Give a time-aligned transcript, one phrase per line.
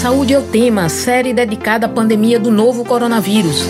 [0.00, 3.66] Saúde é o tema, série dedicada à pandemia do novo coronavírus.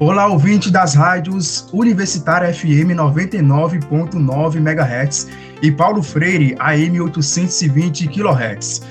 [0.00, 5.28] Olá, ouvinte das rádios Universitária FM 99.9 MHz
[5.62, 8.82] e Paulo Freire AM 820 kHz.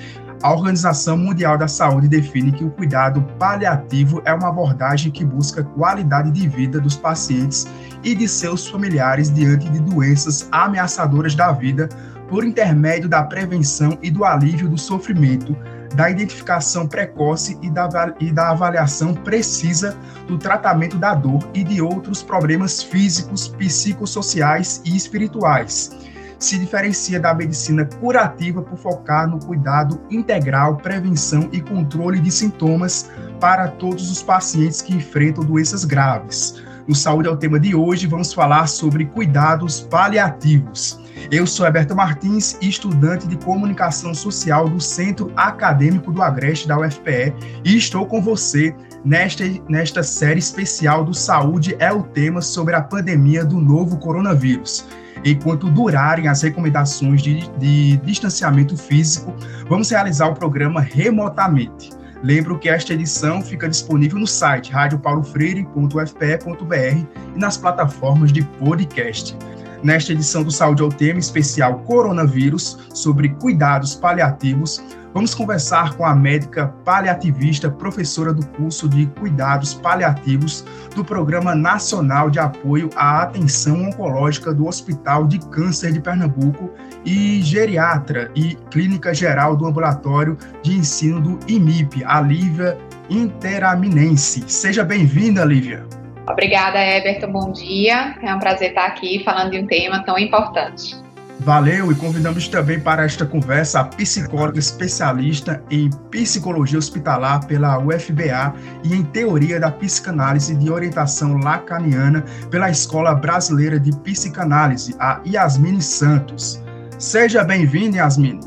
[0.44, 5.64] A Organização Mundial da Saúde define que o cuidado paliativo é uma abordagem que busca
[5.64, 7.68] qualidade de vida dos pacientes
[8.04, 11.90] e de seus familiares diante de doenças ameaçadoras da vida
[12.30, 15.58] por intermédio da prevenção e do alívio do sofrimento,
[15.96, 21.82] da identificação precoce e da, e da avaliação precisa do tratamento da dor e de
[21.82, 26.07] outros problemas físicos, psicossociais e espirituais
[26.40, 33.10] se diferencia da medicina curativa por focar no cuidado integral, prevenção e controle de sintomas
[33.40, 36.62] para todos os pacientes que enfrentam doenças graves.
[36.88, 40.98] No Saúde é o tema de hoje, vamos falar sobre cuidados paliativos.
[41.30, 47.34] Eu sou Alberto Martins, estudante de comunicação social do Centro Acadêmico do Agreste da UFPE,
[47.66, 48.74] e estou com você
[49.08, 54.86] nesta, nesta série especial do Saúde é o tema sobre a pandemia do novo coronavírus
[55.26, 59.36] enquanto durarem as recomendações de, de distanciamento físico,
[59.68, 61.92] vamos realizar o programa remotamente.
[62.24, 69.38] Lembro que esta edição fica disponível no site radiopaulofreire.ufpe.br e nas plataformas de podcast.
[69.84, 74.82] Nesta edição do Saúde ao Tema especial Coronavírus, sobre cuidados paliativos,
[75.18, 80.64] Vamos conversar com a médica paliativista, professora do curso de Cuidados Paliativos
[80.96, 86.70] do Programa Nacional de Apoio à Atenção Oncológica do Hospital de Câncer de Pernambuco
[87.04, 92.78] e geriatra e clínica geral do Ambulatório de Ensino do IMIP, a Lívia
[93.10, 94.44] Interaminense.
[94.48, 95.97] Seja bem-vinda, Lívia.
[96.30, 97.32] Obrigada, Everton.
[97.32, 98.18] Bom dia.
[98.22, 100.96] É um prazer estar aqui falando de um tema tão importante.
[101.40, 108.54] Valeu e convidamos também para esta conversa a psicóloga especialista em psicologia hospitalar pela UFBA
[108.84, 115.82] e em teoria da psicanálise de orientação lacaniana pela Escola Brasileira de Psicanálise, a Yasmine
[115.82, 116.62] Santos.
[116.98, 118.42] Seja bem-vinda, Yasmine.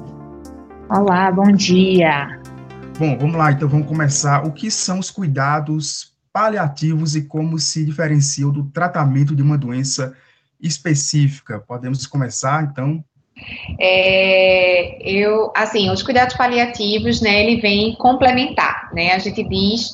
[0.90, 2.40] Olá, bom dia.
[2.98, 4.44] Bom, vamos lá, então vamos começar.
[4.44, 10.16] O que são os cuidados paliativos e como se diferenciam do tratamento de uma doença
[10.60, 11.58] específica.
[11.60, 13.04] Podemos começar, então?
[13.78, 19.92] É, eu, assim, os cuidados paliativos, né, ele vem complementar, né, a gente diz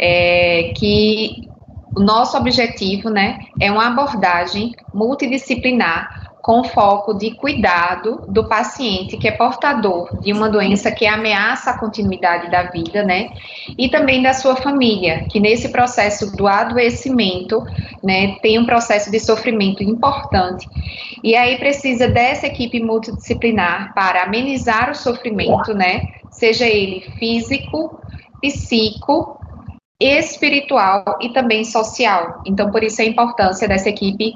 [0.00, 1.46] é, que
[1.94, 9.26] o nosso objetivo, né, é uma abordagem multidisciplinar com foco de cuidado do paciente que
[9.26, 13.30] é portador de uma doença que ameaça a continuidade da vida, né?
[13.76, 17.64] E também da sua família, que nesse processo do adoecimento,
[18.00, 20.68] né, tem um processo de sofrimento importante.
[21.20, 26.02] E aí precisa dessa equipe multidisciplinar para amenizar o sofrimento, né?
[26.30, 28.00] Seja ele físico,
[28.40, 29.40] psíquico,
[30.00, 32.40] espiritual e também social.
[32.46, 34.32] Então, por isso a importância dessa equipe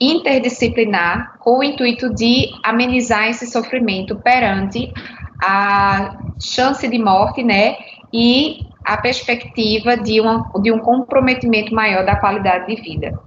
[0.00, 4.92] interdisciplinar com o intuito de amenizar esse sofrimento perante
[5.42, 7.76] a chance de morte, né,
[8.12, 13.18] e a perspectiva de, uma, de um comprometimento maior da qualidade de vida.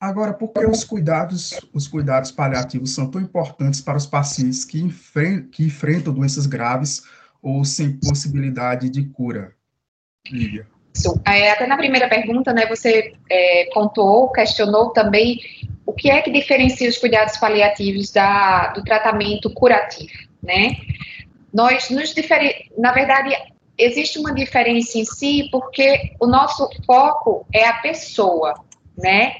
[0.00, 4.80] Agora, por que os cuidados, os cuidados paliativos são tão importantes para os pacientes que,
[4.80, 7.02] enfren que enfrentam doenças graves
[7.40, 9.54] ou sem possibilidade de cura?
[10.30, 10.66] Lívia.
[10.94, 11.20] Isso.
[11.26, 15.40] É, até na primeira pergunta, né, você é, pontuou, questionou também
[15.84, 20.12] o que é que diferencia os cuidados paliativos da, do tratamento curativo,
[20.42, 20.76] né?
[21.52, 22.70] Nós nos difere...
[22.78, 23.36] na verdade,
[23.76, 28.54] existe uma diferença em si porque o nosso foco é a pessoa,
[28.96, 29.34] né?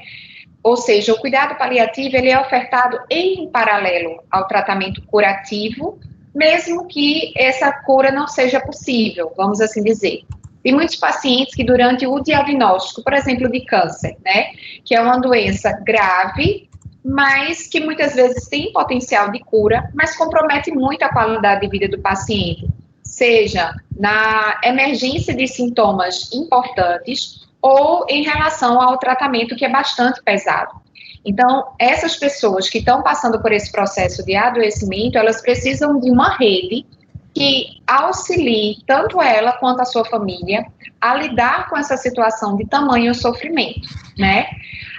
[0.62, 5.98] Ou seja, o cuidado paliativo ele é ofertado em paralelo ao tratamento curativo,
[6.34, 10.22] mesmo que essa cura não seja possível, vamos assim dizer.
[10.64, 14.46] Tem muitos pacientes que durante o diagnóstico, por exemplo, de câncer, né,
[14.82, 16.70] que é uma doença grave,
[17.04, 21.86] mas que muitas vezes tem potencial de cura, mas compromete muito a qualidade de vida
[21.86, 22.66] do paciente,
[23.02, 30.82] seja na emergência de sintomas importantes ou em relação ao tratamento que é bastante pesado.
[31.26, 36.36] Então, essas pessoas que estão passando por esse processo de adoecimento, elas precisam de uma
[36.36, 36.86] rede
[37.34, 40.64] que auxilie tanto ela quanto a sua família
[41.00, 44.46] a lidar com essa situação de tamanho sofrimento, né?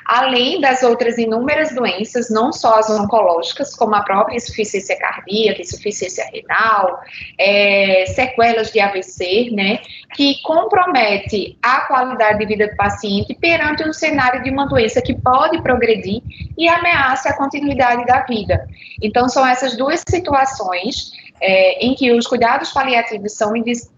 [0.05, 6.23] além das outras inúmeras doenças, não só as oncológicas, como a própria insuficiência cardíaca, insuficiência
[6.31, 6.99] renal,
[7.39, 9.79] é, sequelas de AVC, né,
[10.13, 15.15] que compromete a qualidade de vida do paciente perante um cenário de uma doença que
[15.15, 16.21] pode progredir
[16.55, 18.67] e ameaça a continuidade da vida.
[19.01, 21.11] Então, são essas duas situações
[21.41, 23.53] é, em que os cuidados paliativos são,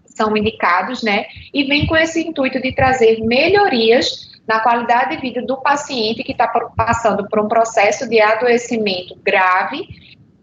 [0.06, 5.42] são indicados, né, e vem com esse intuito de trazer melhorias na qualidade de vida
[5.42, 9.86] do paciente que está passando por um processo de adoecimento grave,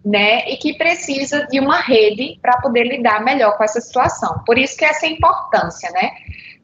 [0.05, 4.43] né, e que precisa de uma rede para poder lidar melhor com essa situação.
[4.45, 6.11] Por isso que essa importância, né,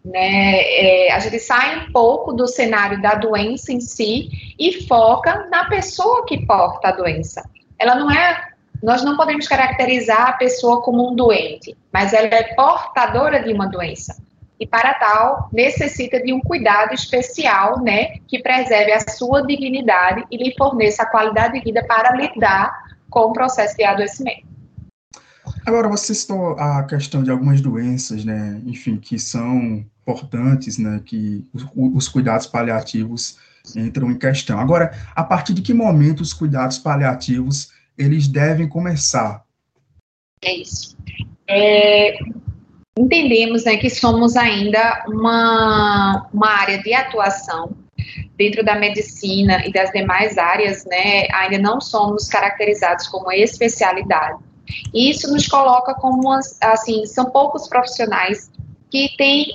[0.06, 4.30] né, é, a gente sai um pouco do cenário da doença em si
[4.60, 7.44] e foca na pessoa que porta a doença.
[7.80, 8.50] Ela não é,
[8.81, 13.68] nós não podemos caracterizar a pessoa como um doente, mas ela é portadora de uma
[13.68, 14.16] doença
[14.62, 20.38] e para tal necessita de um cuidado especial, né, que preserve a sua dignidade e
[20.38, 22.72] lhe forneça a qualidade de vida para lidar
[23.10, 24.45] com o processo de adoecimento.
[25.66, 31.44] Agora, você citou a questão de algumas doenças, né, enfim, que são importantes, né, que
[31.51, 33.38] os, os cuidados paliativos
[33.75, 34.60] entram em questão.
[34.60, 39.44] Agora, a partir de que momento os cuidados paliativos eles devem começar?
[40.44, 40.98] É isso.
[41.48, 42.18] É,
[42.98, 47.76] entendemos né, que somos ainda uma, uma área de atuação
[48.38, 54.40] dentro da medicina e das demais áreas, né, ainda não somos caracterizados como especialidade.
[54.94, 58.52] E isso nos coloca como, assim, são poucos profissionais
[58.90, 59.48] que têm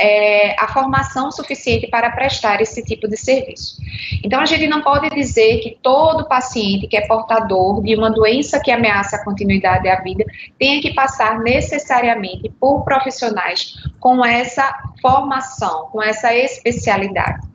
[0.00, 3.76] é, a formação suficiente para prestar esse tipo de serviço.
[4.24, 8.58] Então, a gente não pode dizer que todo paciente que é portador de uma doença
[8.60, 10.24] que ameaça a continuidade da vida
[10.58, 17.46] tenha que passar necessariamente por profissionais com essa formação, com essa especialidade.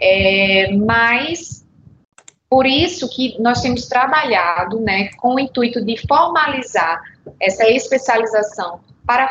[0.00, 1.62] É, mas
[2.48, 7.00] por isso que nós temos trabalhado, né, com o intuito de formalizar
[7.40, 9.28] essa especialização para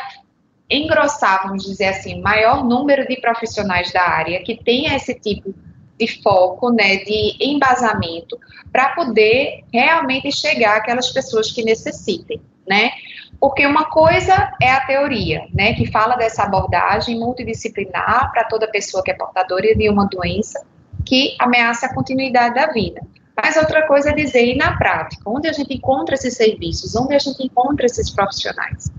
[0.72, 5.54] engrossar, vamos dizer assim, maior número de profissionais da área que tenha esse tipo
[6.00, 8.40] de foco, né, de embasamento,
[8.72, 12.92] para poder realmente chegar àquelas pessoas que necessitem, né?
[13.40, 19.04] Porque uma coisa é a teoria, né, que fala dessa abordagem multidisciplinar para toda pessoa
[19.04, 20.66] que é portadora de uma doença
[21.06, 23.02] que ameaça a continuidade da vida.
[23.36, 27.16] Mas outra coisa é dizer, e na prática, onde a gente encontra esses serviços, onde
[27.16, 28.92] a gente encontra esses profissionais?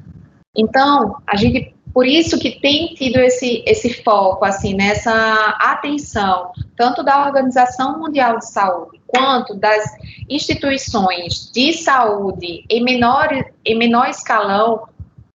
[0.56, 7.02] Então, a gente, por isso que tem tido esse, esse foco, assim, nessa atenção, tanto
[7.02, 9.84] da Organização Mundial de Saúde, quanto das
[10.28, 13.28] instituições de saúde em menor,
[13.64, 14.88] em menor escalão,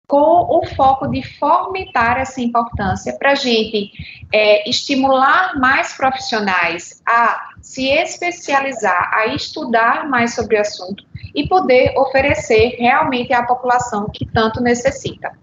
[0.06, 3.90] com o foco de fomentar essa importância para a gente
[4.32, 11.04] é, estimular mais profissionais a se especializar, a estudar mais sobre o assunto
[11.34, 15.36] e poder oferecer realmente à população que tanto necessita.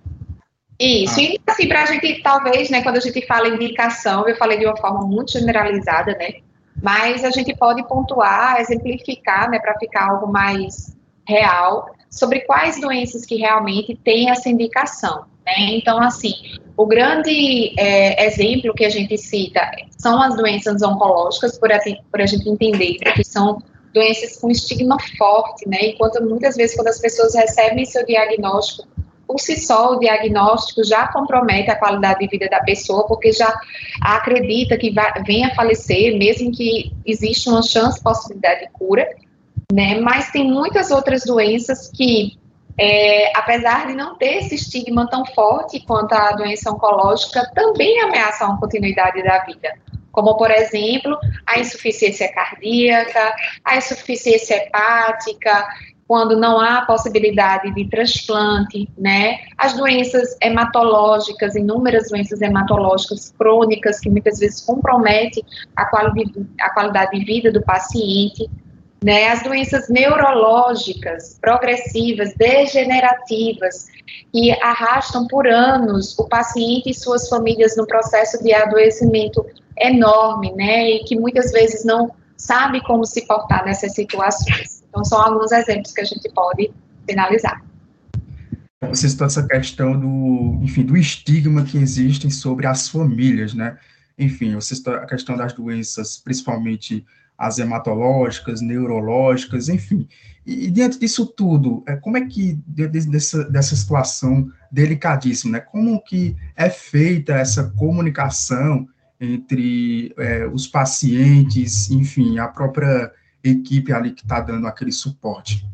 [0.80, 4.58] Isso, e assim, para a gente, talvez, né, quando a gente fala indicação, eu falei
[4.58, 6.36] de uma forma muito generalizada, né,
[6.82, 10.96] mas a gente pode pontuar, exemplificar, né, para ficar algo mais
[11.28, 16.34] real, sobre quais doenças que realmente têm essa indicação, né, então, assim,
[16.76, 19.62] o grande é, exemplo que a gente cita
[19.98, 21.80] são as doenças oncológicas, por a,
[22.12, 23.62] por a gente entender que são
[23.94, 25.90] doenças com estigma forte, né?
[25.90, 28.88] Enquanto muitas vezes quando as pessoas recebem seu diagnóstico,
[29.28, 33.54] por si só o diagnóstico já compromete a qualidade de vida da pessoa, porque já
[34.02, 39.08] acredita que vai, venha a falecer, mesmo que exista uma chance, possibilidade de cura,
[39.72, 40.00] né?
[40.00, 42.38] Mas tem muitas outras doenças que
[42.78, 48.54] é, apesar de não ter esse estigma tão forte quanto a doença oncológica, também ameaçam
[48.54, 49.74] a continuidade da vida
[50.14, 55.68] como, por exemplo, a insuficiência cardíaca, a insuficiência hepática,
[56.08, 59.40] quando não há possibilidade de transplante, né?
[59.58, 65.44] As doenças hematológicas, inúmeras doenças hematológicas crônicas que muitas vezes comprometem
[65.76, 68.48] a qualidade, a qualidade de vida do paciente,
[69.04, 69.28] né?
[69.28, 73.88] As doenças neurológicas, progressivas, degenerativas,
[74.32, 79.46] que arrastam por anos o paciente e suas famílias no processo de adoecimento
[79.78, 84.84] enorme, né, e que muitas vezes não sabe como se portar nessas situações.
[84.90, 86.72] Então, são alguns exemplos que a gente pode
[87.08, 87.64] finalizar.
[88.90, 93.78] Você citou essa questão do, enfim, do estigma que existem sobre as famílias, né?
[94.18, 97.06] Enfim, você citou a questão das doenças, principalmente
[97.38, 100.08] as hematológicas, neurológicas, enfim.
[100.46, 105.60] E, e diante disso tudo, é, como é que, dessa, dessa situação delicadíssima, né?
[105.60, 108.88] Como que é feita essa comunicação
[109.20, 113.12] entre é, os pacientes, enfim, a própria
[113.44, 115.66] equipe ali que está dando aquele suporte?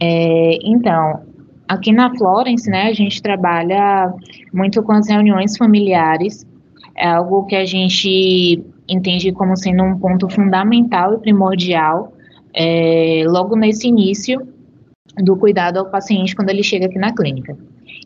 [0.00, 1.24] É, então,
[1.66, 4.12] aqui na Florence, né, a gente trabalha
[4.52, 6.46] muito com as reuniões familiares,
[6.94, 12.12] é algo que a gente entende como sendo um ponto fundamental e primordial
[12.54, 14.46] é, logo nesse início
[15.16, 17.56] do cuidado ao paciente quando ele chega aqui na clínica.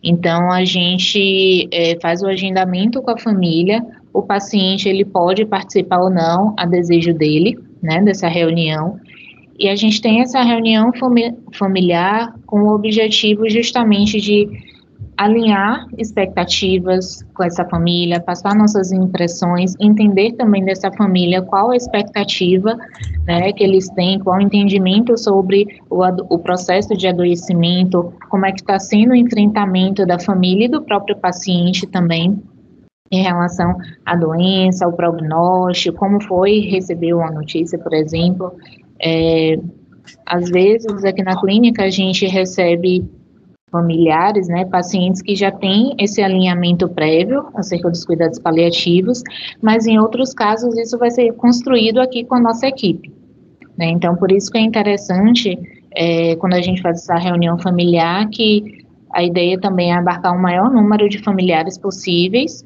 [0.03, 6.01] Então, a gente é, faz o agendamento com a família, o paciente ele pode participar
[6.01, 8.99] ou não, a desejo dele, né, dessa reunião,
[9.59, 10.91] e a gente tem essa reunião
[11.53, 14.49] familiar com o objetivo justamente de
[15.23, 22.76] alinhar expectativas com essa família, passar nossas impressões, entender também dessa família qual a expectativa
[23.25, 28.50] né, que eles têm, qual o entendimento sobre o, o processo de adoecimento, como é
[28.50, 32.43] que está sendo o enfrentamento da família e do próprio paciente também
[33.12, 38.52] em relação à doença, ao prognóstico, como foi receber uma notícia, por exemplo.
[39.00, 39.57] É,
[40.26, 43.05] às vezes, aqui na clínica, a gente recebe
[43.73, 49.23] familiares, né, pacientes que já têm esse alinhamento prévio acerca dos cuidados paliativos,
[49.62, 53.11] mas em outros casos isso vai ser construído aqui com a nossa equipe.
[53.76, 53.87] Né?
[53.87, 55.59] Então, por isso que é interessante,
[55.97, 60.41] é, quando a gente faz essa reunião familiar, que a ideia também é abarcar o
[60.41, 62.64] maior número de familiares possíveis,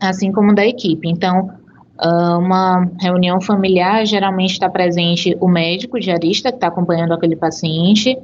[0.00, 1.08] assim como da equipe.
[1.08, 1.50] Então,
[1.98, 8.16] ah, uma reunião familiar geralmente está presente o médico diarista que está acompanhando aquele paciente,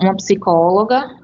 [0.00, 1.19] uma psicóloga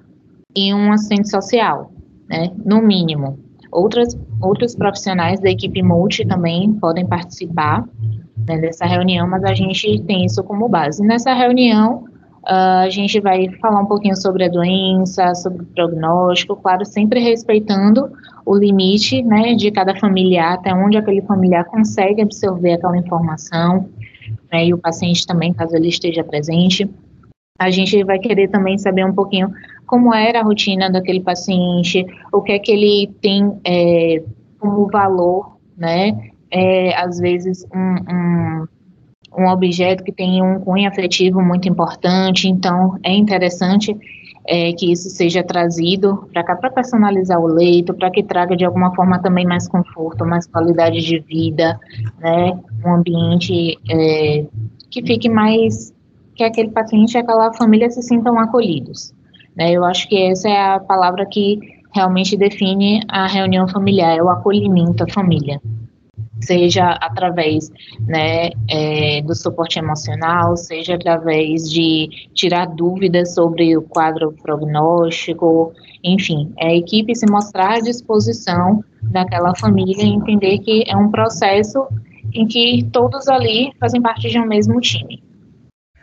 [0.57, 1.93] e um assistente social,
[2.29, 3.39] né, no mínimo.
[3.71, 7.85] Outras, outros profissionais da equipe multi também podem participar
[8.49, 11.03] né, dessa reunião, mas a gente tem isso como base.
[11.03, 12.05] Nessa reunião,
[12.45, 17.21] uh, a gente vai falar um pouquinho sobre a doença, sobre o prognóstico, claro, sempre
[17.21, 18.11] respeitando
[18.47, 23.89] o limite né, de cada familiar, até onde aquele familiar consegue absorver aquela informação,
[24.51, 26.89] né, e o paciente também, caso ele esteja presente.
[27.59, 29.51] A gente vai querer também saber um pouquinho
[29.87, 34.23] como era a rotina daquele paciente, o que é que ele tem é,
[34.59, 36.31] como valor, né?
[36.51, 38.67] É, às vezes um, um,
[39.39, 43.97] um, objeto que tem um cunho afetivo muito importante, então é interessante
[44.49, 48.65] é, que isso seja trazido para cá para personalizar o leito, para que traga de
[48.65, 51.79] alguma forma também mais conforto, mais qualidade de vida,
[52.19, 52.59] né?
[52.85, 54.47] Um ambiente é,
[54.91, 55.93] que fique mais
[56.35, 59.16] que aquele paciente e aquela família se sintam acolhidos.
[59.57, 59.73] Né?
[59.73, 61.59] Eu acho que essa é a palavra que
[61.95, 65.61] realmente define a reunião familiar, é o acolhimento à família.
[66.41, 67.71] Seja através
[68.07, 75.73] né, é, do suporte emocional, seja através de tirar dúvidas sobre o quadro prognóstico,
[76.05, 81.11] enfim, é a equipe se mostrar à disposição daquela família e entender que é um
[81.11, 81.87] processo
[82.35, 85.23] em que todos ali fazem parte de um mesmo time.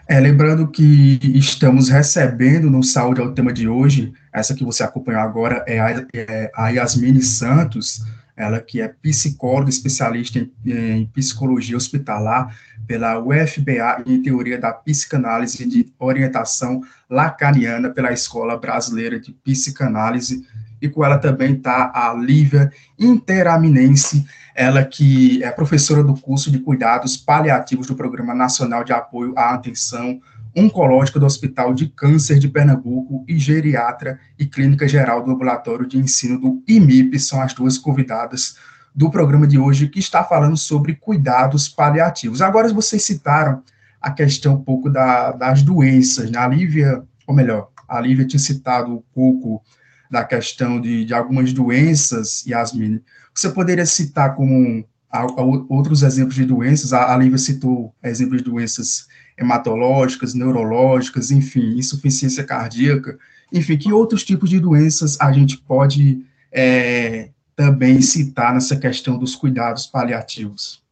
[0.05, 5.21] É, lembrando que estamos recebendo no Saúde ao tema de hoje, essa que você acompanhou
[5.21, 8.03] agora é a, é a Yasmine Santos,
[8.35, 12.53] ela que é psicóloga, especialista em, em, psicologia hospitalar
[12.85, 20.45] pela UFBA em teoria da psicanálise de orientação lacaniana pela Escola Brasileira de Psicanálise,
[20.83, 26.59] e com ela também está a Lívia Interaminense, ela que é professora do curso de
[26.59, 30.19] cuidados paliativos do Programa Nacional de Apoio à Atenção
[30.53, 35.97] Oncológica do Hospital de Câncer de Pernambuco e geriatra e clínica geral do Ambulatório de
[35.97, 38.57] Ensino do IMIP, são as duas convidadas
[38.93, 42.41] do programa de hoje, que está falando sobre cuidados paliativos.
[42.41, 43.63] Agora, vocês citaram
[44.01, 46.37] a questão um pouco da, das doenças, né?
[46.37, 49.63] A Lívia, ou melhor, a Lívia tinha citado um pouco
[50.13, 53.01] da questão de, de algumas doenças, Yasmin.
[53.33, 54.85] Você poderia citar como
[55.67, 56.93] outros exemplos de doenças?
[56.93, 63.17] A, a Lívia citou exemplos de doenças hematológicas, neurológicas, enfim, insuficiência cardíaca,
[63.51, 69.35] enfim, que outros tipos de doenças a gente pode é, também citar nessa questão dos
[69.35, 70.83] cuidados paliativos?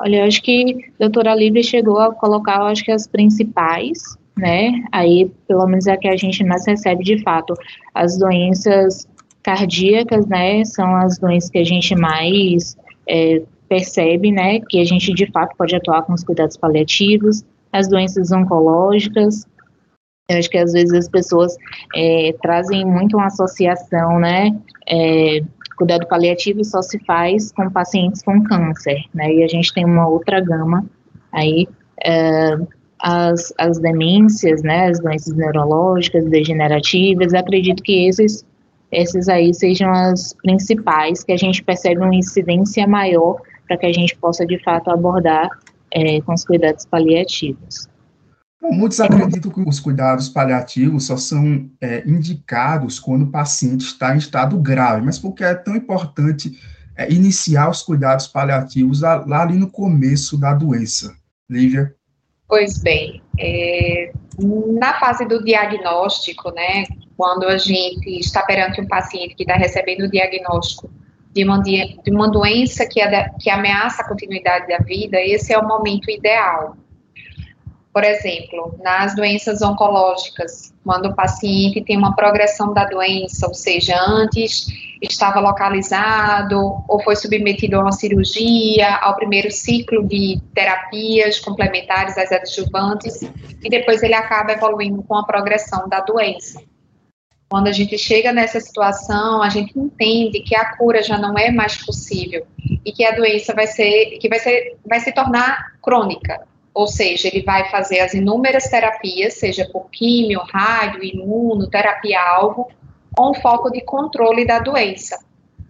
[0.00, 4.18] Olha, eu acho que a doutora Lívia chegou a colocar, eu acho que as principais,
[4.38, 4.84] né?
[4.92, 7.54] Aí, pelo menos é que a gente mais recebe de fato.
[7.94, 9.08] As doenças
[9.42, 10.64] cardíacas, né?
[10.64, 12.76] São as doenças que a gente mais
[13.08, 14.60] é, percebe, né?
[14.68, 17.44] Que a gente de fato pode atuar com os cuidados paliativos.
[17.72, 19.46] As doenças oncológicas.
[20.30, 21.56] Eu acho que às vezes as pessoas
[21.96, 24.56] é, trazem muito uma associação, né?
[24.88, 25.40] É,
[25.76, 29.32] cuidado paliativo só se faz com pacientes com câncer, né?
[29.32, 30.84] E a gente tem uma outra gama
[31.32, 31.66] aí
[32.04, 32.56] é,
[33.00, 38.44] as, as demências, né, as doenças neurológicas, degenerativas, acredito que esses
[38.90, 43.92] essas aí sejam as principais, que a gente percebe uma incidência maior para que a
[43.92, 45.48] gente possa, de fato, abordar
[45.92, 47.86] é, com os cuidados paliativos.
[48.60, 54.14] Bom, muitos acreditam que os cuidados paliativos só são é, indicados quando o paciente está
[54.14, 56.58] em estado grave, mas por que é tão importante
[56.96, 61.14] é, iniciar os cuidados paliativos lá, lá, ali no começo da doença?
[61.48, 61.94] Lívia?
[62.48, 64.10] Pois bem, é,
[64.80, 66.84] na fase do diagnóstico, né,
[67.16, 70.90] quando a gente está perante um paciente que está recebendo o diagnóstico
[71.32, 75.58] de uma, de uma doença que, é que ameaça a continuidade da vida, esse é
[75.58, 76.76] o momento ideal.
[77.98, 84.00] Por exemplo, nas doenças oncológicas, quando o paciente tem uma progressão da doença, ou seja,
[84.06, 84.68] antes
[85.02, 92.30] estava localizado ou foi submetido a uma cirurgia, ao primeiro ciclo de terapias complementares às
[92.30, 93.20] adjuvantes,
[93.64, 96.62] e depois ele acaba evoluindo com a progressão da doença.
[97.50, 101.50] Quando a gente chega nessa situação, a gente entende que a cura já não é
[101.50, 102.46] mais possível
[102.84, 106.46] e que a doença vai ser, que vai ser, vai se tornar crônica.
[106.78, 112.68] Ou seja, ele vai fazer as inúmeras terapias, seja por químio, rádio, imuno, terapia-alvo,
[113.16, 115.18] com foco de controle da doença.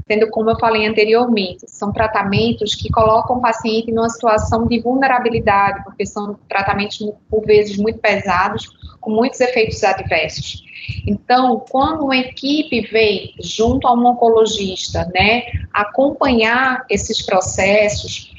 [0.06, 5.82] Sendo como eu falei anteriormente, são tratamentos que colocam o paciente numa situação de vulnerabilidade,
[5.82, 6.98] porque são tratamentos,
[7.30, 8.66] por vezes, muito pesados,
[9.00, 10.62] com muitos efeitos adversos.
[11.06, 18.30] Então, quando uma equipe vem junto a um oncologista, né, acompanhar esses processos,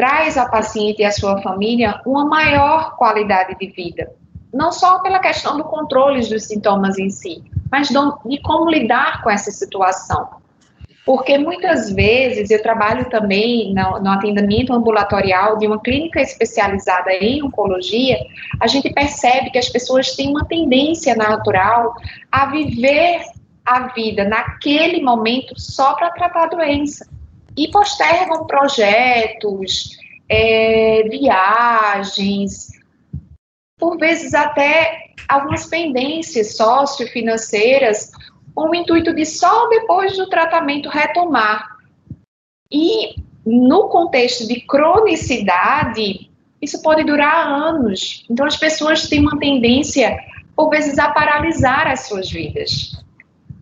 [0.00, 4.10] traz ao paciente e à sua família uma maior qualidade de vida.
[4.50, 9.28] Não só pela questão do controle dos sintomas em si, mas de como lidar com
[9.28, 10.26] essa situação.
[11.04, 17.42] Porque muitas vezes eu trabalho também no, no, atendimento ambulatorial de uma clínica especializada em
[17.42, 18.16] oncologia,
[18.58, 21.92] a gente percebe que as pessoas têm uma tendência natural
[22.32, 23.20] a viver
[23.66, 27.19] a vida naquele momento só para tratar a doença.
[27.56, 32.68] E postergam projetos, é, viagens,
[33.78, 38.10] por vezes até algumas pendências sociofinanceiras
[38.54, 41.66] com o intuito de só depois do tratamento retomar.
[42.70, 43.14] E
[43.44, 46.30] no contexto de cronicidade,
[46.60, 48.24] isso pode durar anos.
[48.30, 50.16] Então as pessoas têm uma tendência,
[50.54, 53.02] por vezes, a paralisar as suas vidas.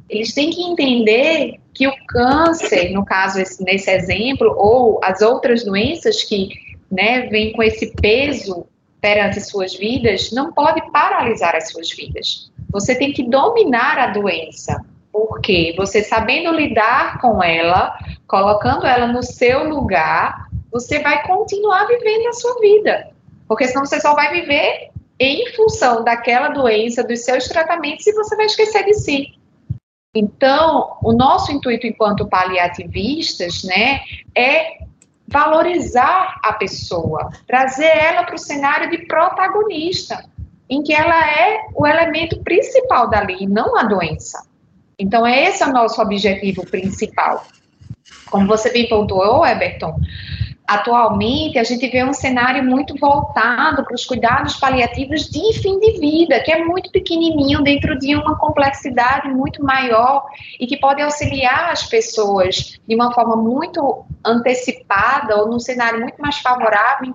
[0.09, 5.64] Eles têm que entender que o câncer, no caso, esse, nesse exemplo, ou as outras
[5.64, 6.49] doenças que
[6.91, 8.67] né, vêm com esse peso
[9.01, 12.51] perante suas vidas, não pode paralisar as suas vidas.
[12.71, 14.85] Você tem que dominar a doença.
[15.12, 22.27] Porque você sabendo lidar com ela, colocando ela no seu lugar, você vai continuar vivendo
[22.27, 23.09] a sua vida.
[23.47, 28.37] Porque senão você só vai viver em função daquela doença, dos seus tratamentos, e você
[28.37, 29.38] vai esquecer de si.
[30.14, 34.01] Então, o nosso intuito enquanto paliativistas, né,
[34.35, 34.79] é
[35.27, 40.25] valorizar a pessoa, trazer ela para o cenário de protagonista
[40.71, 44.47] em que ela é o elemento principal dali, não a doença.
[44.99, 47.47] Então, esse é o nosso objetivo principal.
[48.31, 49.99] Como você bem pontuou, Everton,
[50.69, 55.99] atualmente a gente vê um cenário muito voltado para os cuidados paliativos de fim de
[55.99, 60.27] vida, que é muito pequenininho dentro de uma complexidade muito maior
[60.61, 66.21] e que pode auxiliar as pessoas de uma forma muito antecipada ou num cenário muito
[66.21, 67.15] mais favorável,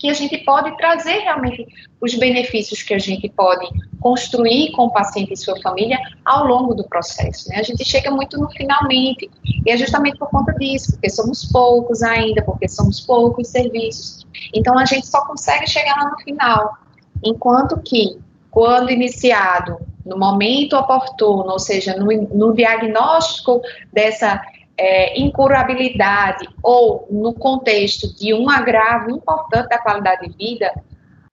[0.00, 1.66] que a gente pode trazer realmente
[2.00, 3.68] os benefícios que a gente pode
[4.00, 7.50] construir com o paciente e sua família ao longo do processo.
[7.50, 7.56] Né?
[7.56, 12.02] A gente chega muito no finalmente, e é justamente por conta disso, porque somos poucos
[12.02, 14.26] ainda, porque somos poucos serviços.
[14.54, 16.78] Então a gente só consegue chegar lá no final.
[17.22, 18.18] Enquanto que,
[18.50, 23.60] quando iniciado, no momento oportuno, ou seja, no, no diagnóstico
[23.92, 24.40] dessa
[24.80, 30.72] é, incurabilidade ou no contexto de um agravo importante da qualidade de vida,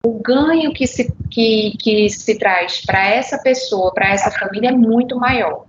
[0.05, 4.73] o ganho que se, que, que se traz para essa pessoa, para essa família, é
[4.73, 5.65] muito maior.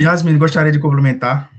[0.00, 1.50] Yasmin, gostaria de complementar?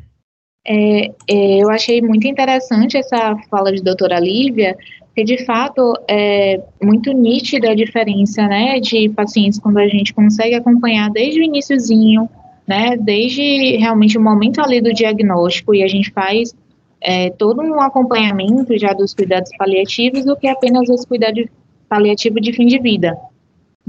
[0.66, 6.62] É, é, eu achei muito interessante essa fala de doutora Lívia, porque de fato é
[6.82, 12.30] muito nítida a diferença, né, de pacientes quando a gente consegue acompanhar desde o iníciozinho,
[12.68, 16.54] né, desde realmente o momento ali do diagnóstico e a gente faz
[17.02, 21.46] é, todo um acompanhamento já dos cuidados paliativos do que apenas os cuidados
[21.88, 23.18] paliativo de fim de vida,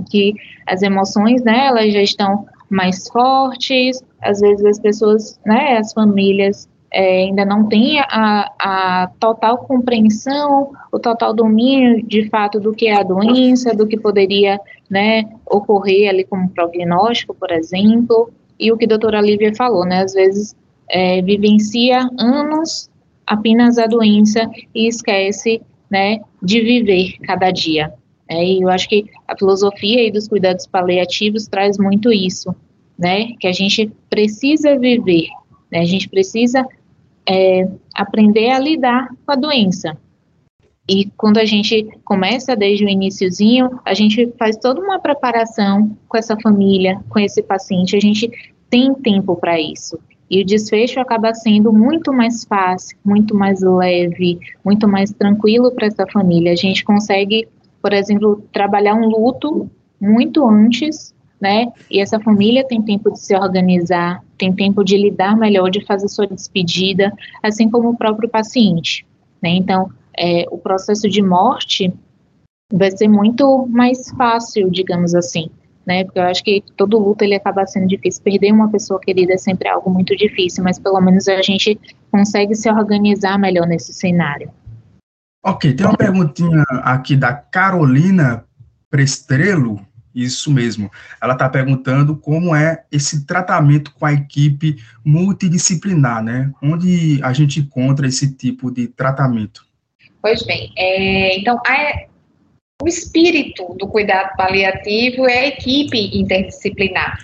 [0.08, 0.34] que
[0.66, 6.68] as emoções, né, elas já estão mais fortes, às vezes as pessoas, né, as famílias
[6.92, 12.86] é, ainda não têm a, a total compreensão, o total domínio, de fato, do que
[12.86, 18.76] é a doença, do que poderia, né, ocorrer ali como prognóstico, por exemplo, e o
[18.76, 20.02] que a doutora Lívia falou, né?
[20.02, 20.56] Às vezes
[20.88, 22.90] é, vivencia anos
[23.26, 27.92] apenas a doença e esquece, né, de viver cada dia.
[28.28, 32.54] É, e eu acho que a filosofia e dos cuidados paliativos traz muito isso,
[32.98, 33.32] né?
[33.40, 35.28] Que a gente precisa viver,
[35.72, 35.80] né?
[35.80, 36.66] A gente precisa
[37.26, 39.96] é, aprender a lidar com a doença.
[40.88, 46.16] E quando a gente começa desde o iníciozinho, a gente faz toda uma preparação com
[46.16, 48.30] essa família, com esse paciente, a gente
[48.70, 49.98] tem tempo para isso.
[50.30, 55.86] E o desfecho acaba sendo muito mais fácil, muito mais leve, muito mais tranquilo para
[55.86, 56.52] essa família.
[56.52, 57.46] A gente consegue,
[57.82, 59.70] por exemplo, trabalhar um luto
[60.00, 61.70] muito antes, né?
[61.90, 66.08] E essa família tem tempo de se organizar, tem tempo de lidar melhor, de fazer
[66.08, 69.06] sua despedida, assim como o próprio paciente,
[69.42, 69.50] né?
[69.50, 71.92] Então, é, o processo de morte
[72.72, 75.48] vai ser muito mais fácil, digamos assim,
[75.86, 76.04] né?
[76.04, 78.22] Porque eu acho que todo luto ele acaba sendo difícil.
[78.22, 81.78] Perder uma pessoa querida é sempre algo muito difícil, mas pelo menos a gente
[82.10, 84.50] consegue se organizar melhor nesse cenário.
[85.44, 88.44] Ok, tem uma perguntinha aqui da Carolina
[88.90, 89.80] Prestrelo.
[90.14, 90.90] Isso mesmo.
[91.22, 96.50] Ela está perguntando como é esse tratamento com a equipe multidisciplinar, né?
[96.60, 99.67] Onde a gente encontra esse tipo de tratamento?
[100.20, 102.02] Pois bem, é, então a,
[102.82, 107.18] o espírito do cuidado paliativo é a equipe interdisciplinar.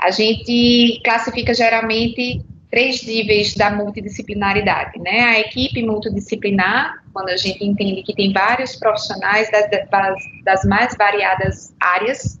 [0.00, 5.20] A gente classifica geralmente três níveis da multidisciplinaridade, né?
[5.20, 10.96] A equipe multidisciplinar, quando a gente entende que tem vários profissionais das, das, das mais
[10.96, 12.38] variadas áreas,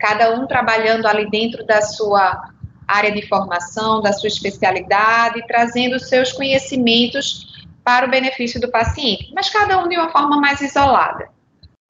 [0.00, 2.50] cada um trabalhando ali dentro da sua
[2.86, 7.57] área de formação, da sua especialidade, trazendo seus conhecimentos
[7.88, 11.30] para o benefício do paciente, mas cada um de uma forma mais isolada.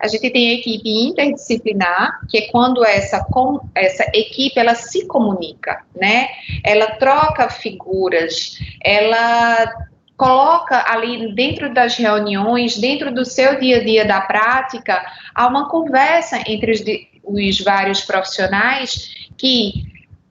[0.00, 5.08] A gente tem a equipe interdisciplinar, que é quando essa, com, essa equipe ela se
[5.08, 6.28] comunica, né?
[6.62, 9.72] Ela troca figuras, ela
[10.16, 15.68] coloca ali dentro das reuniões, dentro do seu dia a dia da prática, há uma
[15.68, 16.84] conversa entre os,
[17.24, 19.82] os vários profissionais que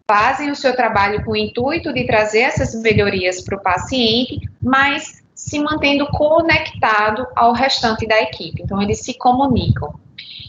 [0.10, 5.16] fazem o seu trabalho com o intuito de trazer essas melhorias para o paciente, mas
[5.38, 8.63] se mantendo conectado ao restante da equipe.
[8.63, 9.93] Então, eles se comunicam.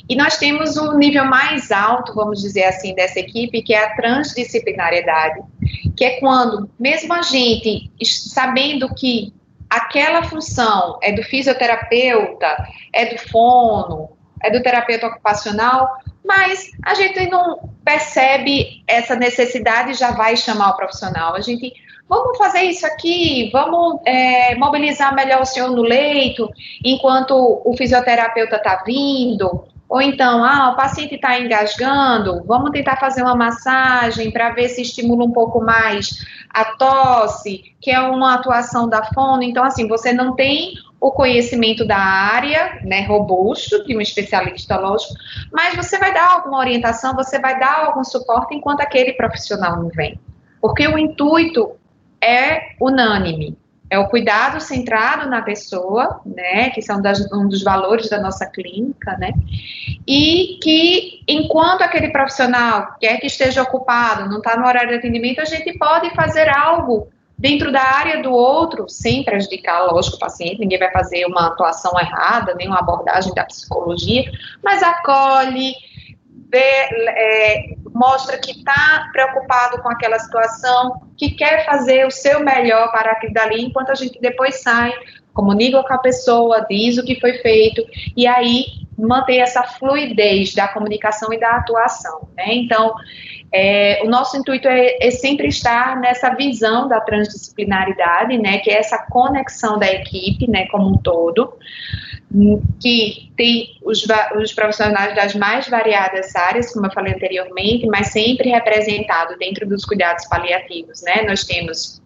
[0.09, 3.95] E nós temos um nível mais alto, vamos dizer assim, dessa equipe, que é a
[3.95, 5.43] transdisciplinariedade,
[5.95, 9.35] que é quando, mesmo a gente sabendo que
[9.69, 12.57] aquela função é do fisioterapeuta,
[12.95, 15.87] é do fono, é do terapeuta ocupacional,
[16.25, 21.35] mas a gente não percebe essa necessidade e já vai chamar o profissional.
[21.35, 21.73] A gente
[22.09, 26.49] vamos fazer isso aqui, vamos é, mobilizar melhor o senhor no leito,
[26.85, 33.23] enquanto o fisioterapeuta está vindo, ou então, ah, o paciente está engasgando, vamos tentar fazer
[33.23, 38.87] uma massagem para ver se estimula um pouco mais a tosse, que é uma atuação
[38.87, 39.43] da fono.
[39.43, 45.15] Então, assim, você não tem o conhecimento da área, né, robusto, de um especialista, lógico,
[45.51, 49.89] mas você vai dar alguma orientação, você vai dar algum suporte enquanto aquele profissional não
[49.89, 50.21] vem.
[50.61, 51.78] Porque o intuito
[52.21, 53.57] é unânime.
[53.91, 58.45] É o cuidado centrado na pessoa, né, que são das, um dos valores da nossa
[58.45, 59.33] clínica, né,
[60.07, 65.41] e que enquanto aquele profissional quer que esteja ocupado, não está no horário de atendimento,
[65.41, 70.59] a gente pode fazer algo dentro da área do outro, sem prejudicar, lógico, o paciente,
[70.59, 74.25] ninguém vai fazer uma atuação errada, nem uma abordagem da psicologia,
[74.63, 75.73] mas acolhe,
[76.51, 82.91] vê, é, mostra que está preocupado com aquela situação, que quer fazer o seu melhor
[82.91, 84.93] para aquilo dali, enquanto a gente depois sai,
[85.33, 87.85] comunica com a pessoa, diz o que foi feito,
[88.17, 88.65] e aí
[88.99, 92.29] manter essa fluidez da comunicação e da atuação.
[92.37, 92.47] Né?
[92.49, 92.95] Então,
[93.53, 98.79] é, o nosso intuito é, é, sempre estar nessa visão da transdisciplinaridade, né, que é
[98.79, 101.55] essa conexão da equipe, né, como um todo,
[102.81, 104.05] que tem os,
[104.41, 109.85] os, profissionais das mais variadas áreas, como eu falei anteriormente, mas sempre representado dentro dos
[109.85, 111.23] cuidados paliativos, né?
[111.27, 112.03] Nós temos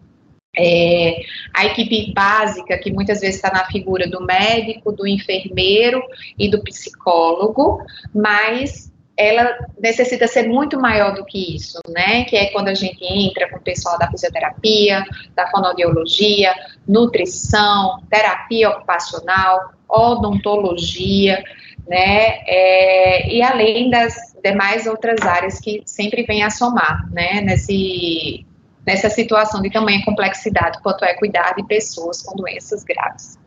[0.57, 1.23] é,
[1.55, 6.03] a equipe básica, que muitas vezes está na figura do médico, do enfermeiro
[6.39, 12.25] e do psicólogo, mas ela necessita ser muito maior do que isso, né?
[12.25, 15.05] Que é quando a gente entra com o pessoal da fisioterapia,
[15.35, 16.55] da fonoaudiologia,
[16.89, 21.43] nutrição, terapia ocupacional, odontologia,
[21.87, 22.39] né?
[22.47, 27.41] É, e além das demais outras áreas que sempre vêm a somar, né?
[27.43, 28.47] Nesse,
[28.87, 33.39] nessa situação de tamanha complexidade quanto é cuidar de pessoas com doenças graves.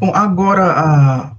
[0.00, 1.38] Bom, agora a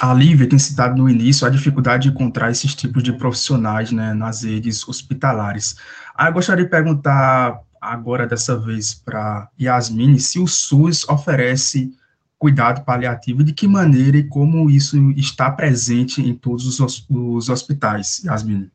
[0.00, 4.14] a Lívia tem citado no início a dificuldade de encontrar esses tipos de profissionais né,
[4.14, 5.74] nas redes hospitalares.
[6.14, 11.92] Ah, eu gostaria de perguntar agora, dessa vez, para Yasmine, se o SUS oferece
[12.38, 18.22] cuidado paliativo, de que maneira e como isso está presente em todos os, os hospitais,
[18.24, 18.70] Yasmine?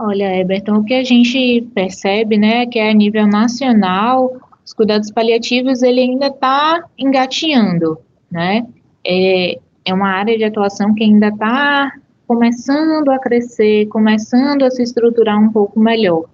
[0.00, 4.32] Olha, Eberton, o que a gente percebe, né, que é a nível nacional,
[4.64, 7.98] os cuidados paliativos, ele ainda está engatinhando,
[8.30, 8.66] né,
[9.06, 11.92] é, é uma área de atuação que ainda está
[12.26, 16.24] começando a crescer, começando a se estruturar um pouco melhor.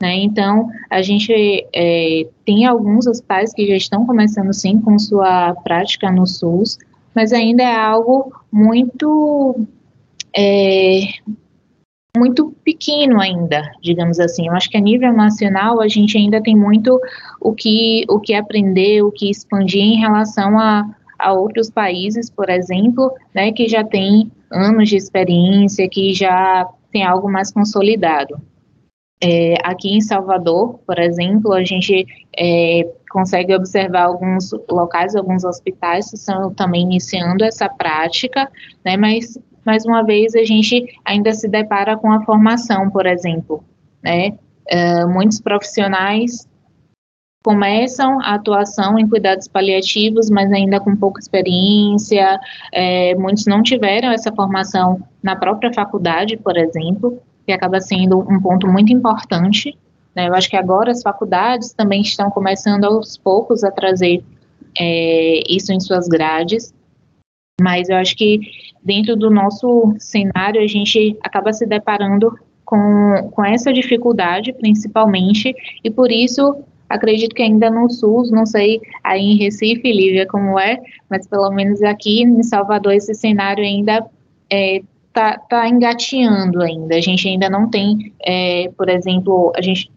[0.00, 0.16] Né?
[0.16, 1.32] Então, a gente
[1.74, 6.78] é, tem alguns hospitais que já estão começando sim com sua prática no SUS,
[7.14, 9.66] mas ainda é algo muito
[10.36, 11.00] é,
[12.16, 14.48] muito pequeno ainda, digamos assim.
[14.48, 17.00] Eu acho que a nível nacional a gente ainda tem muito
[17.40, 22.50] o que o que aprender, o que expandir em relação a, a outros países, por
[22.50, 28.38] exemplo, né, que já tem anos de experiência, que já tem algo mais consolidado.
[29.22, 32.06] É, aqui em Salvador, por exemplo, a gente
[32.38, 38.50] é, consegue observar alguns locais, alguns hospitais que estão também iniciando essa prática,
[38.84, 43.64] né, mas, mais uma vez, a gente ainda se depara com a formação, por exemplo,
[44.02, 44.36] né,
[44.68, 46.46] é, muitos profissionais
[47.42, 52.40] começam a atuação em cuidados paliativos, mas ainda com pouca experiência,
[52.72, 58.40] é, muitos não tiveram essa formação na própria faculdade, por exemplo, que acaba sendo um
[58.40, 59.78] ponto muito importante.
[60.14, 60.28] Né?
[60.28, 64.22] Eu acho que agora as faculdades também estão começando aos poucos a trazer
[64.78, 66.74] é, isso em suas grades,
[67.60, 68.40] mas eu acho que
[68.82, 75.90] dentro do nosso cenário a gente acaba se deparando com, com essa dificuldade, principalmente, e
[75.90, 80.80] por isso acredito que ainda no SUS, não sei aí em Recife, Lívia, como é,
[81.08, 84.06] mas pelo menos aqui em Salvador esse cenário ainda
[84.50, 84.82] é,
[85.16, 86.94] está tá engateando ainda.
[86.94, 89.90] A gente ainda não tem, é, por exemplo, a gente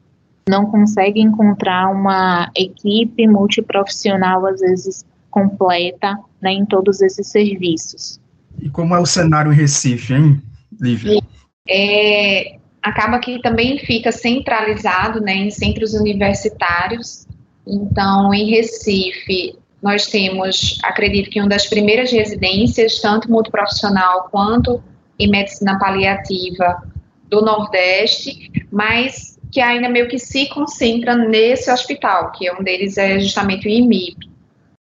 [0.47, 8.19] não consegue encontrar uma equipe multiprofissional, às vezes, completa né, em todos esses serviços.
[8.59, 10.41] E como é o cenário em Recife, hein,
[10.81, 11.21] Lívia?
[11.69, 17.27] É, acaba que também fica centralizado né, em centros universitários.
[17.67, 24.81] Então, em Recife, nós temos, acredito que uma das primeiras residências, tanto multiprofissional quanto
[25.19, 26.81] em medicina paliativa
[27.27, 32.97] do Nordeste, mas que ainda meio que se concentra nesse hospital, que é um deles
[32.97, 34.29] é justamente o IMIP.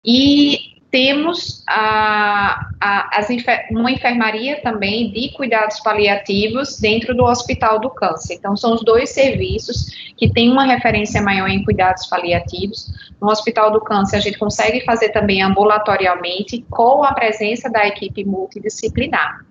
[0.06, 3.22] E temos a, a,
[3.72, 8.36] uma enfermaria também de cuidados paliativos dentro do Hospital do Câncer.
[8.36, 9.86] Então, são os dois serviços
[10.18, 12.92] que têm uma referência maior em cuidados paliativos.
[13.22, 18.26] No Hospital do Câncer, a gente consegue fazer também ambulatorialmente com a presença da equipe
[18.26, 19.46] multidisciplinar.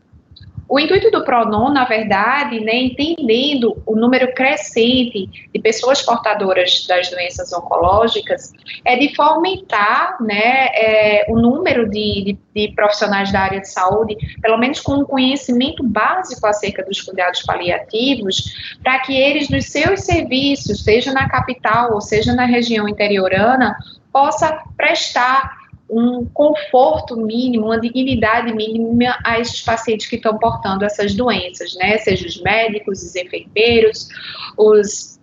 [0.69, 7.09] O intuito do PRONON, na verdade, né, entendendo o número crescente de pessoas portadoras das
[7.09, 8.53] doenças oncológicas,
[8.85, 14.15] é de fomentar né, é, o número de, de, de, profissionais da área de saúde,
[14.43, 18.53] pelo menos com um conhecimento básico acerca dos cuidados paliativos,
[18.83, 23.75] para que eles, nos seus serviços, seja na capital ou seja na região interiorana,
[24.13, 25.58] possa prestar
[25.89, 31.99] um conforto mínimo, uma dignidade mínima a esses pacientes que estão portando essas doenças, né?
[31.99, 34.09] Seja os médicos, os enfermeiros,
[34.57, 35.18] os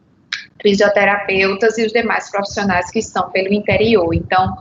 [0.66, 4.16] fisioterapeutas e os demais profissionais que estão pelo interior.
[4.16, 4.52] Então,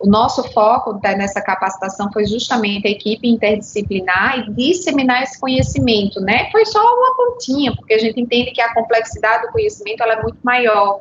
[0.00, 6.20] o nosso foco tá, nessa capacitação foi justamente a equipe interdisciplinar e disseminar esse conhecimento,
[6.20, 6.50] né?
[6.50, 10.22] Foi só uma pontinha, porque a gente entende que a complexidade do conhecimento ela é
[10.22, 10.98] muito maior,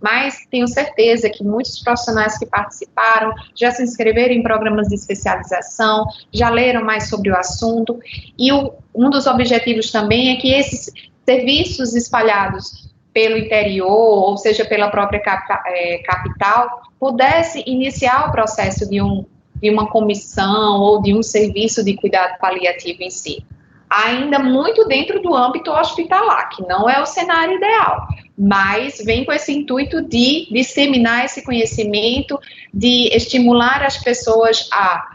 [0.00, 6.06] mas tenho certeza que muitos profissionais que participaram já se inscreveram em programas de especialização,
[6.32, 7.98] já leram mais sobre o assunto,
[8.38, 10.92] e o, um dos objetivos também é que esses
[11.26, 15.22] serviços espalhados pelo interior, ou seja, pela própria
[15.66, 19.24] é, capital, pudesse iniciar o processo de, um,
[19.62, 23.46] de uma comissão ou de um serviço de cuidado paliativo em si.
[23.88, 29.32] Ainda muito dentro do âmbito hospitalar, que não é o cenário ideal, mas vem com
[29.32, 32.36] esse intuito de disseminar esse conhecimento,
[32.72, 35.06] de estimular as pessoas a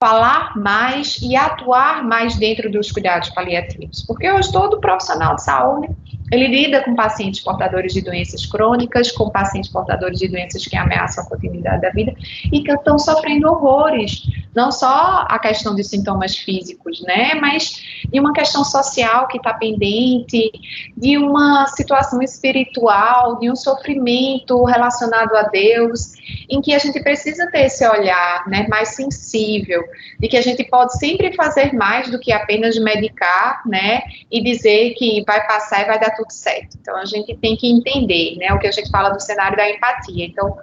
[0.00, 4.04] falar mais e atuar mais dentro dos cuidados paliativos.
[4.06, 5.88] Porque hoje todo profissional de saúde
[6.30, 11.24] ele lida com pacientes portadores de doenças crônicas, com pacientes portadores de doenças que ameaçam
[11.24, 12.14] a continuidade da vida
[12.52, 14.22] e que estão sofrendo horrores,
[14.54, 17.82] não só a questão de sintomas físicos, né, mas
[18.12, 20.50] de uma questão social que está pendente,
[20.96, 26.12] de uma situação espiritual, de um sofrimento relacionado a Deus,
[26.50, 29.82] em que a gente precisa ter esse olhar, né, mais sensível,
[30.18, 34.94] de que a gente pode sempre fazer mais do que apenas medicar, né, e dizer
[34.94, 36.76] que vai passar e vai dar tudo certo.
[36.80, 39.68] Então, a gente tem que entender, né, o que a gente fala do cenário da
[39.68, 40.26] empatia.
[40.26, 40.56] Então,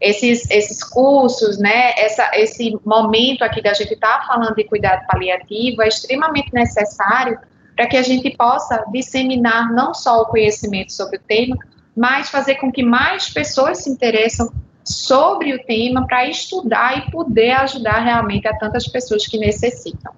[0.00, 5.06] esses, esses cursos, né, essa, esse momento aqui da gente estar tá falando de cuidado
[5.06, 7.38] paliativo é extremamente necessário
[7.76, 11.56] para que a gente possa disseminar não só o conhecimento sobre o tema,
[11.96, 14.48] mas fazer com que mais pessoas se interessem
[14.84, 20.12] sobre o tema para estudar e poder ajudar realmente a tantas pessoas que necessitam.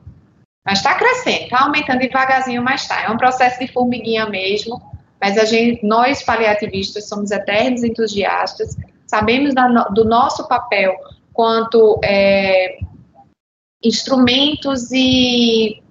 [0.65, 3.03] Mas está crescendo, está aumentando devagarzinho, mas está.
[3.03, 4.81] É um processo de formiguinha mesmo,
[5.21, 10.95] mas a gente, nós paliativistas somos eternos entusiastas, sabemos da, do nosso papel
[11.33, 12.79] quanto é,
[13.83, 15.83] instrumentos e,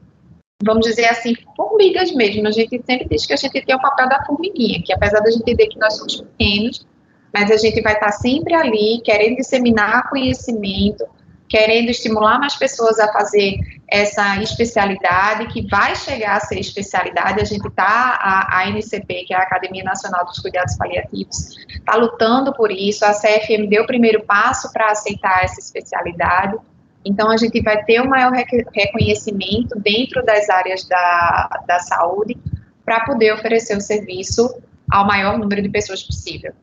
[0.63, 2.47] vamos dizer assim, formigas mesmo.
[2.47, 5.29] A gente sempre diz que a gente tem o papel da formiguinha, que apesar da
[5.29, 6.85] gente entender que nós somos pequenos,
[7.33, 11.05] mas a gente vai estar sempre ali querendo disseminar conhecimento,
[11.47, 17.41] querendo estimular mais pessoas a fazer essa especialidade, que vai chegar a ser especialidade.
[17.41, 22.53] A gente está, a, a que é a Academia Nacional dos Cuidados Paliativos, está lutando
[22.53, 23.03] por isso.
[23.03, 26.57] A CFM deu o primeiro passo para aceitar essa especialidade.
[27.03, 32.37] Então, a gente vai ter um maior reconhecimento dentro das áreas da, da saúde
[32.85, 34.55] para poder oferecer o serviço
[34.89, 36.53] ao maior número de pessoas possível.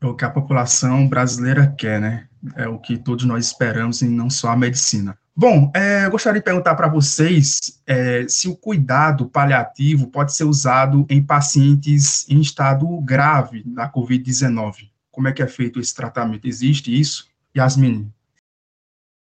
[0.00, 2.26] É o que a população brasileira quer, né?
[2.54, 5.16] É o que todos nós esperamos e não só a medicina.
[5.34, 10.44] Bom, é, eu gostaria de perguntar para vocês é, se o cuidado paliativo pode ser
[10.44, 14.88] usado em pacientes em estado grave da Covid-19.
[15.10, 16.48] Como é que é feito esse tratamento?
[16.48, 17.26] Existe isso?
[17.54, 18.10] Yasmin?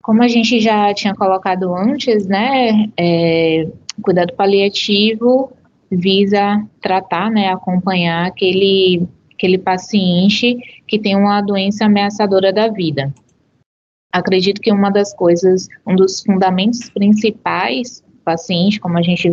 [0.01, 3.67] Como a gente já tinha colocado antes, né, é,
[4.01, 5.51] cuidado paliativo
[5.91, 9.07] visa tratar, né, acompanhar aquele
[9.39, 13.13] aquele paciente que tem uma doença ameaçadora da vida.
[14.11, 19.31] Acredito que uma das coisas, um dos fundamentos principais do paciente, como a gente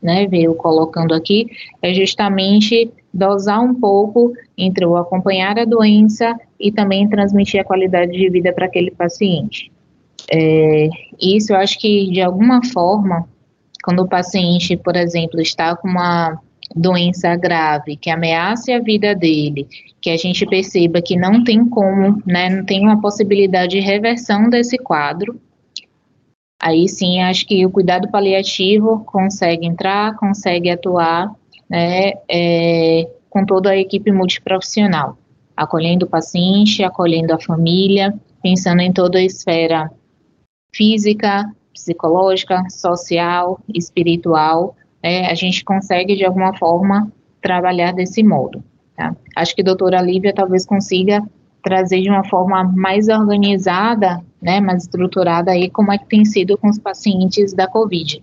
[0.00, 1.46] né, veio colocando aqui,
[1.82, 8.12] é justamente dosar um pouco entre o acompanhar a doença e também transmitir a qualidade
[8.12, 9.70] de vida para aquele paciente.
[10.32, 10.88] É,
[11.20, 13.28] isso eu acho que, de alguma forma,
[13.84, 16.40] quando o paciente, por exemplo, está com uma
[16.74, 19.66] doença grave que ameace a vida dele,
[20.00, 24.48] que a gente perceba que não tem como, né, não tem uma possibilidade de reversão
[24.48, 25.40] desse quadro,
[26.60, 31.34] aí sim acho que o cuidado paliativo consegue entrar, consegue atuar,
[31.68, 35.16] né, é, com toda a equipe multiprofissional,
[35.56, 39.90] acolhendo o paciente, acolhendo a família, pensando em toda a esfera
[40.74, 48.62] física, psicológica, social, espiritual, é, a gente consegue, de alguma forma, trabalhar desse modo.
[48.96, 49.14] Tá?
[49.36, 51.22] Acho que a doutora Lívia talvez consiga
[51.62, 56.58] trazer de uma forma mais organizada, né, mais estruturada aí, como é que tem sido
[56.58, 58.22] com os pacientes da Covid.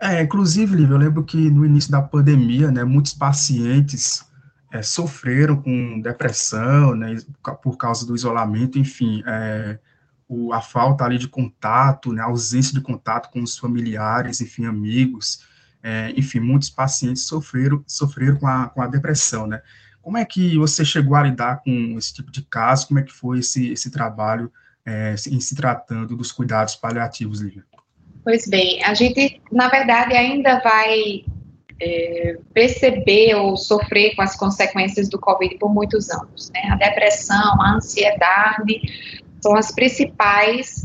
[0.00, 4.24] É, inclusive, Lívia, eu lembro que no início da pandemia, né, muitos pacientes
[4.72, 7.16] é, sofreram com depressão, né,
[7.62, 9.78] por causa do isolamento, enfim, é,
[10.28, 14.66] o, a falta ali de contato, né, a ausência de contato com os familiares, enfim,
[14.66, 15.44] amigos,
[15.82, 19.62] é, enfim, muitos pacientes sofreram, sofreram com a, com a depressão, né?
[20.02, 22.88] Como é que você chegou a lidar com esse tipo de caso?
[22.88, 24.50] Como é que foi esse, esse trabalho
[24.86, 27.64] é, em se tratando dos cuidados paliativos, Lívia?
[28.24, 31.24] Pois bem, a gente, na verdade, ainda vai
[31.80, 36.50] é, perceber ou sofrer com as consequências do Covid por muitos anos.
[36.50, 36.60] Né?
[36.70, 38.80] A depressão, a ansiedade
[39.40, 40.84] são as principais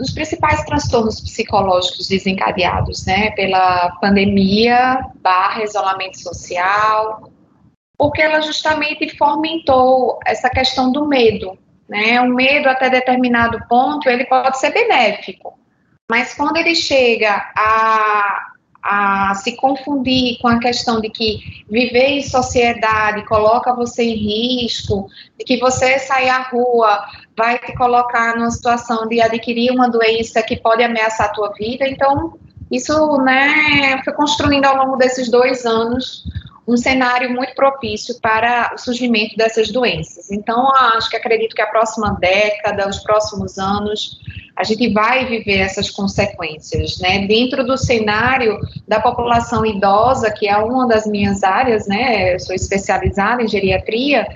[0.00, 7.30] os principais transtornos psicológicos desencadeados, né, pela pandemia barra isolamento social,
[7.98, 11.58] porque ela justamente fomentou essa questão do medo,
[11.88, 15.58] né, o medo até determinado ponto, ele pode ser benéfico,
[16.10, 18.50] mas quando ele chega a
[18.82, 25.06] a se confundir com a questão de que viver em sociedade coloca você em risco,
[25.38, 27.04] de que você sair à rua
[27.40, 31.88] vai te colocar numa situação de adquirir uma doença que pode ameaçar a tua vida.
[31.88, 32.34] Então,
[32.70, 36.22] isso, né, foi construindo ao longo desses dois anos
[36.68, 40.30] um cenário muito propício para o surgimento dessas doenças.
[40.30, 44.20] Então, acho que acredito que a próxima década, os próximos anos,
[44.54, 47.26] a gente vai viver essas consequências, né?
[47.26, 52.34] Dentro do cenário da população idosa, que é uma das minhas áreas, né?
[52.34, 54.28] Eu sou especializada em geriatria,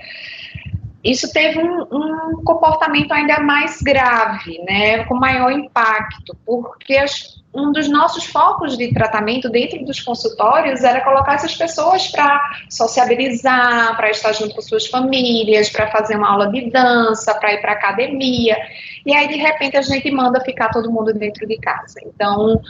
[1.04, 7.70] isso teve um, um, comportamento ainda mais grave, né, com maior impacto, porque as, um
[7.72, 12.40] dos nossos focos de tratamento dentro dos consultórios era colocar essas pessoas para
[12.70, 17.60] sociabilizar, para estar junto com suas famílias, para fazer uma aula de dança, para ir
[17.60, 18.56] para academia.
[19.04, 22.00] E aí, de repente, a gente manda ficar todo mundo dentro de casa.
[22.06, 22.60] Então,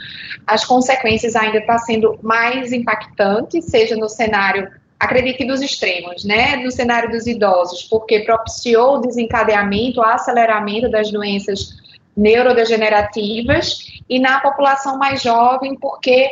[0.45, 4.69] as consequências ainda estão tá sendo mais impactantes, seja no cenário
[5.05, 11.11] acredite dos extremos, né, no cenário dos idosos, porque propiciou o desencadeamento, o aceleramento das
[11.11, 11.69] doenças
[12.15, 13.79] neurodegenerativas,
[14.09, 16.31] e na população mais jovem, porque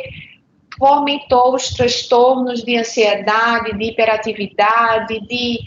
[0.78, 5.58] fomentou os transtornos de ansiedade, de hiperatividade, de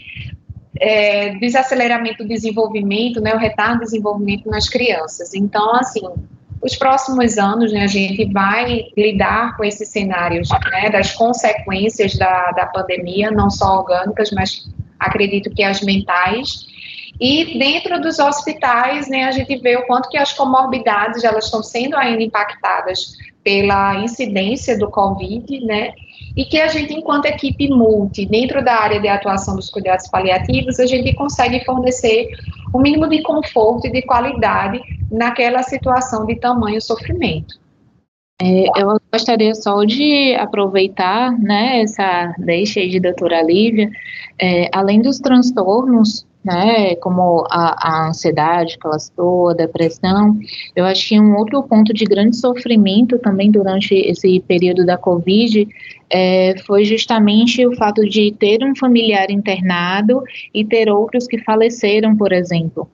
[0.80, 5.34] é, desaceleramento do desenvolvimento, né, o retardo do desenvolvimento nas crianças.
[5.34, 6.02] Então, assim,
[6.60, 12.50] os próximos anos, né, a gente vai lidar com esses cenários, né, das consequências da,
[12.52, 16.66] da pandemia, não só orgânicas, mas acredito que as mentais.
[17.20, 21.62] E dentro dos hospitais, né, a gente vê o quanto que as comorbidades, elas estão
[21.62, 25.92] sendo ainda impactadas pela incidência do Covid, né,
[26.36, 30.78] e que a gente, enquanto equipe multi, dentro da área de atuação dos cuidados paliativos,
[30.78, 32.28] a gente consegue fornecer
[32.72, 37.58] o um mínimo de conforto e de qualidade naquela situação de tamanho sofrimento.
[38.40, 43.90] É, eu gostaria só de aproveitar né, essa deixa de doutora Lívia,
[44.40, 50.38] é, além dos transtornos né, como a, a ansiedade que ela citou, a depressão,
[50.74, 55.68] eu acho que um outro ponto de grande sofrimento também durante esse período da Covid
[56.10, 60.22] é, foi justamente o fato de ter um familiar internado
[60.54, 62.88] e ter outros que faleceram, por exemplo,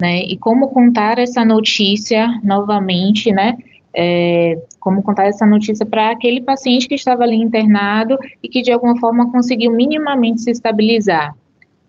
[0.00, 3.56] né, e como contar essa notícia novamente, né,
[3.94, 8.70] é, como contar essa notícia para aquele paciente que estava ali internado e que de
[8.70, 11.34] alguma forma conseguiu minimamente se estabilizar.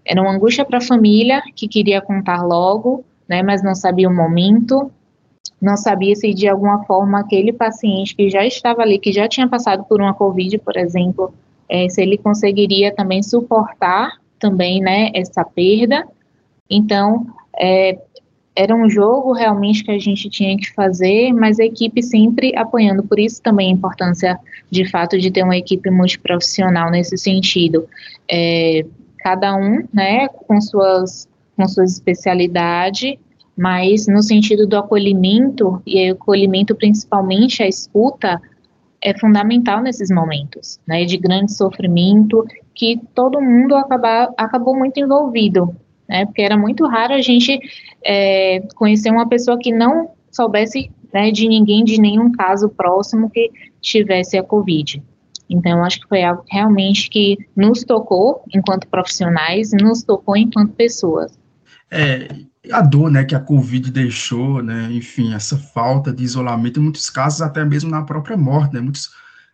[0.10, 4.16] Era uma angústia para a família que queria contar logo, né, mas não sabia o
[4.16, 4.92] momento,
[5.62, 9.48] não sabia se de alguma forma aquele paciente que já estava ali, que já tinha
[9.48, 11.32] passado por uma COVID, por exemplo,
[11.70, 16.08] é, se ele conseguiria também suportar também, né, essa perda.
[16.68, 18.00] Então, é,
[18.56, 23.04] era um jogo realmente que a gente tinha que fazer, mas a equipe sempre apoiando.
[23.04, 24.40] Por isso também a importância,
[24.72, 27.88] de fato, de ter uma equipe multiprofissional nesse sentido.
[28.30, 28.86] É,
[29.20, 33.16] cada um, né, com suas, com suas especialidades,
[33.56, 38.42] mas no sentido do acolhimento, e acolhimento principalmente a escuta,
[39.02, 45.76] é fundamental nesses momentos, né, de grande sofrimento, que todo mundo acaba, acabou muito envolvido,
[46.08, 47.60] né, porque era muito raro a gente
[48.04, 53.52] é, conhecer uma pessoa que não soubesse né, de ninguém, de nenhum caso próximo que
[53.82, 55.02] tivesse a Covid.
[55.50, 60.74] Então, acho que foi algo realmente que nos tocou enquanto profissionais e nos tocou enquanto
[60.74, 61.38] pessoas.
[61.90, 62.28] É,
[62.72, 67.10] a dor, né, que a Covid deixou, né, enfim, essa falta de isolamento, em muitos
[67.10, 69.10] casos até mesmo na própria morte, né, muitos,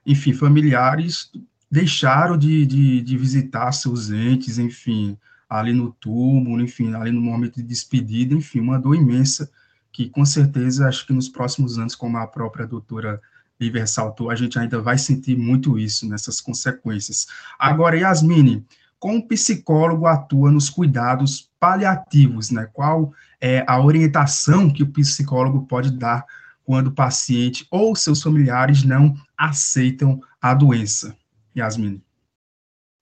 [0.05, 1.31] enfim, familiares
[1.71, 5.17] deixaram de, de, de visitar seus entes, enfim,
[5.49, 9.49] ali no túmulo, enfim, ali no momento de despedida, enfim, uma dor imensa
[9.91, 13.21] que com certeza acho que nos próximos anos, como a própria doutora
[13.59, 17.27] Lívia ressaltou, a gente ainda vai sentir muito isso, nessas consequências.
[17.57, 18.65] Agora, Yasmine,
[18.99, 22.67] como psicólogo atua nos cuidados paliativos, né?
[22.73, 26.25] Qual é a orientação que o psicólogo pode dar
[26.63, 31.15] quando o paciente ou seus familiares não aceitam a doença?
[31.55, 32.01] Yasmine.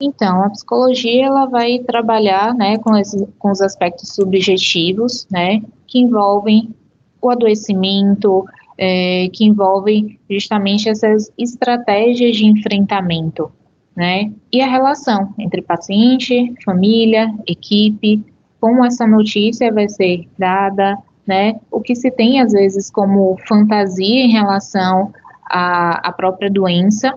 [0.01, 5.99] Então, a psicologia ela vai trabalhar, né, com, esse, com os aspectos subjetivos, né, que
[5.99, 6.75] envolvem
[7.21, 8.45] o adoecimento,
[8.77, 13.51] é, que envolvem justamente essas estratégias de enfrentamento,
[13.95, 14.31] né?
[14.51, 18.23] E a relação entre paciente, família, equipe,
[18.59, 20.97] como essa notícia vai ser dada,
[21.27, 21.59] né?
[21.71, 25.11] O que se tem às vezes como fantasia em relação
[25.49, 27.13] à, à própria doença,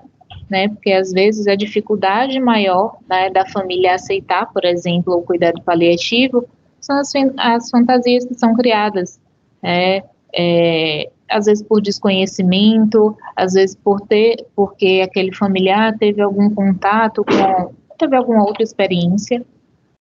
[0.50, 0.68] né?
[0.68, 6.46] Porque às vezes a dificuldade maior né, da família aceitar, por exemplo, o cuidado paliativo,
[6.80, 9.18] são as, as fantasias que são criadas.
[9.62, 10.04] É,
[10.34, 17.24] é, às vezes por desconhecimento, às vezes por ter, porque aquele familiar teve algum contato
[17.24, 19.44] com, teve alguma outra experiência,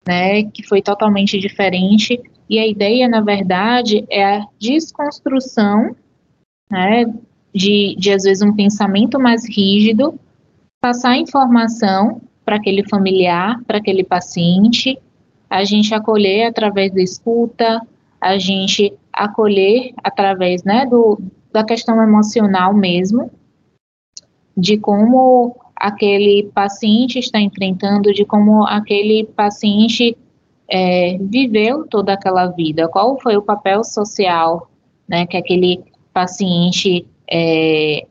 [0.08, 5.96] né, que foi totalmente diferente, e a ideia, na verdade, é a desconstrução,
[6.72, 7.06] né,
[7.54, 10.20] de, de às vezes um pensamento mais rígido,
[10.80, 15.00] passar informação para aquele familiar, para aquele paciente,
[15.50, 17.82] a gente acolher através da escuta,
[18.20, 21.20] a gente acolher através né, do,
[21.51, 23.32] da questão emocional mesmo,
[24.57, 30.18] de como aquele paciente está enfrentando, de como aquele paciente
[30.68, 34.70] é, viveu toda aquela vida, qual foi o papel social
[35.07, 38.07] né, que aquele paciente é,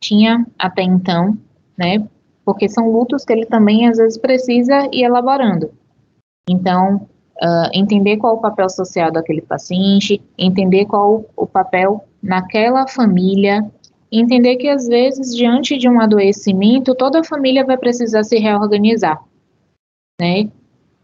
[0.00, 1.38] tinha até então,
[1.78, 2.06] né,
[2.44, 5.70] porque são lutos que ele também às vezes precisa ir elaborando.
[6.48, 7.08] Então,
[7.42, 13.68] uh, entender qual o papel social daquele paciente, entender qual o papel naquela família,
[14.10, 19.22] entender que às vezes diante de um adoecimento toda a família vai precisar se reorganizar,
[20.20, 20.48] né?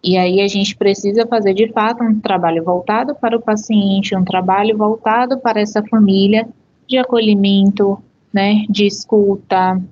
[0.03, 4.25] E aí a gente precisa fazer de fato um trabalho voltado para o paciente, um
[4.25, 6.49] trabalho voltado para essa família
[6.87, 8.01] de acolhimento,
[8.33, 9.83] né, de escuta,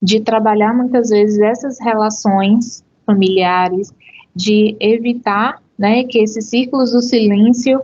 [0.00, 3.92] de trabalhar muitas vezes essas relações familiares,
[4.38, 7.82] de evitar, né, que esses círculos do silêncio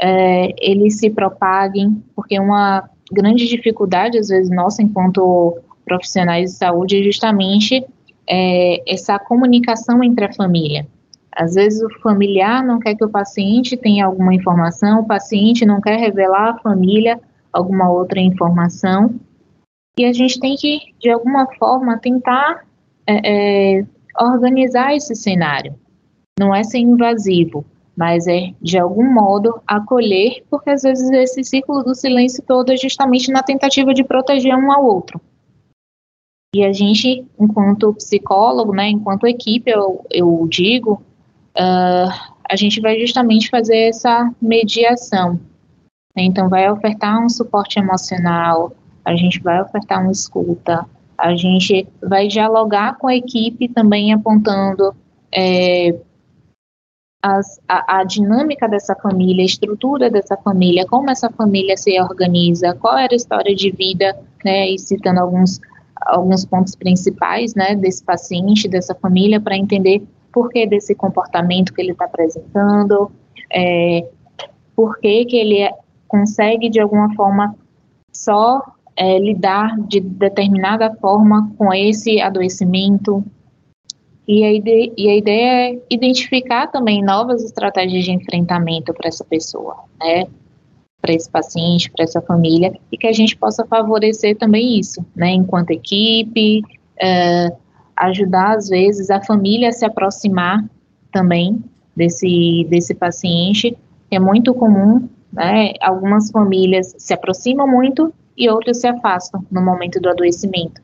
[0.00, 7.00] é, eles se propaguem, porque uma grande dificuldade às vezes nossa enquanto profissionais de saúde
[7.00, 7.84] é justamente
[8.28, 10.86] é, essa comunicação entre a família.
[11.32, 15.80] Às vezes o familiar não quer que o paciente tenha alguma informação, o paciente não
[15.80, 17.20] quer revelar à família
[17.52, 19.18] alguma outra informação,
[19.98, 22.64] e a gente tem que, de alguma forma, tentar
[23.04, 23.84] é, é,
[24.18, 25.74] organizar esse cenário.
[26.38, 27.64] Não é ser invasivo,
[27.96, 32.76] mas é, de algum modo, acolher, porque às vezes esse círculo do silêncio todo é
[32.76, 35.20] justamente na tentativa de proteger um ao outro.
[36.54, 41.02] E a gente, enquanto psicólogo, né, enquanto equipe, eu, eu digo,
[41.56, 42.10] uh,
[42.48, 45.38] a gente vai justamente fazer essa mediação.
[46.16, 48.72] Então, vai ofertar um suporte emocional,
[49.04, 50.84] a gente vai ofertar uma escuta,
[51.20, 54.94] a gente vai dialogar com a equipe também apontando
[55.32, 55.94] é,
[57.22, 62.74] as, a, a, dinâmica dessa família, a estrutura dessa família, como essa família se organiza,
[62.74, 65.60] qual era a história de vida, né, e citando alguns
[66.06, 70.02] alguns pontos principais, né, desse paciente, dessa família, para entender
[70.32, 73.12] por que desse comportamento que ele está apresentando,
[73.52, 74.08] é,
[74.74, 75.74] por que, que ele é,
[76.08, 77.54] consegue, de alguma forma,
[78.12, 78.62] só
[79.00, 83.24] é, lidar de determinada forma com esse adoecimento.
[84.28, 89.24] E a, ide e a ideia é identificar também novas estratégias de enfrentamento para essa
[89.24, 90.26] pessoa, né?
[91.00, 95.30] para esse paciente, para essa família, e que a gente possa favorecer também isso, né,
[95.30, 96.60] enquanto equipe,
[97.00, 97.50] é,
[97.96, 100.62] ajudar às vezes a família a se aproximar
[101.10, 101.64] também
[101.96, 103.74] desse, desse paciente,
[104.10, 110.00] é muito comum, né, algumas famílias se aproximam muito e outras se afastam no momento
[110.00, 110.80] do adoecimento.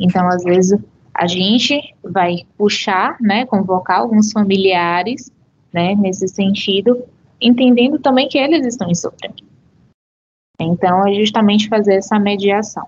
[0.00, 0.80] Então, às vezes,
[1.14, 5.30] a gente vai puxar, né, convocar alguns familiares,
[5.70, 7.04] né, nesse sentido,
[7.38, 9.44] entendendo também que eles estão em sofrimento.
[10.58, 12.86] Então, é justamente fazer essa mediação.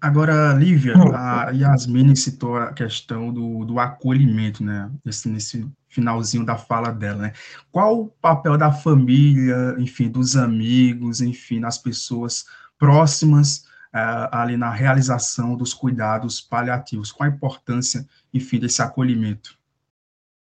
[0.00, 4.90] Agora, Lívia, a Yasmine citou a questão do, do acolhimento, né?
[5.04, 7.32] Nesse, nesse finalzinho da fala dela, né?
[7.70, 12.46] Qual o papel da família, enfim, dos amigos, enfim, das pessoas
[12.80, 13.58] próximas
[13.94, 17.12] uh, ali na realização dos cuidados paliativos?
[17.12, 19.60] Qual a importância, enfim, desse acolhimento?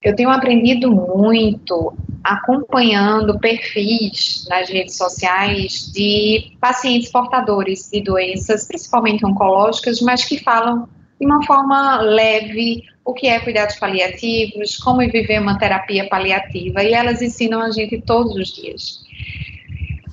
[0.00, 1.92] Eu tenho aprendido muito
[2.24, 10.88] acompanhando perfis nas redes sociais de pacientes portadores de doenças, principalmente oncológicas, mas que falam
[11.20, 16.92] de uma forma leve o que é cuidados paliativos, como viver uma terapia paliativa, e
[16.92, 19.02] elas ensinam a gente todos os dias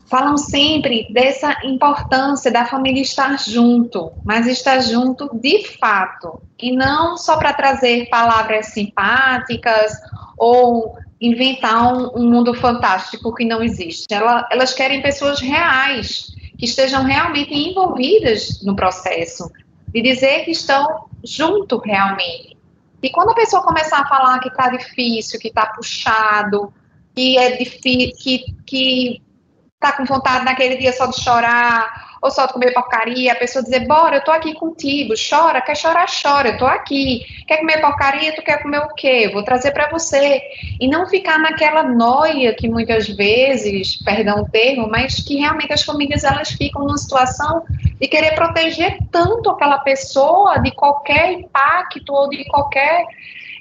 [0.09, 7.15] falam sempre dessa importância da família estar junto, mas estar junto de fato, e não
[7.15, 9.93] só para trazer palavras simpáticas
[10.37, 14.07] ou inventar um, um, mundo fantástico que não existe.
[14.09, 19.49] Ela, elas querem pessoas reais, que estejam realmente envolvidas no processo,
[19.89, 22.57] de dizer que estão junto realmente.
[23.01, 26.73] E quando a pessoa começar a falar que está difícil, que está puxado,
[27.15, 29.21] que é difícil, que, que
[29.79, 33.63] tá com vontade naquele dia só de chorar, ou só de comer porcaria, a pessoa
[33.63, 37.79] dizer, bora, eu tô aqui contigo, chora, quer chorar, chora, eu tô aqui, quer comer
[37.79, 39.29] porcaria, tu quer comer o quê?
[39.31, 40.41] Vou trazer para você.
[40.79, 45.83] E não ficar naquela noia que muitas vezes, perdão o termo, mas que realmente as
[45.83, 47.63] famílias elas ficam numa situação
[47.99, 53.05] de querer proteger tanto aquela pessoa de qualquer impacto ou de qualquer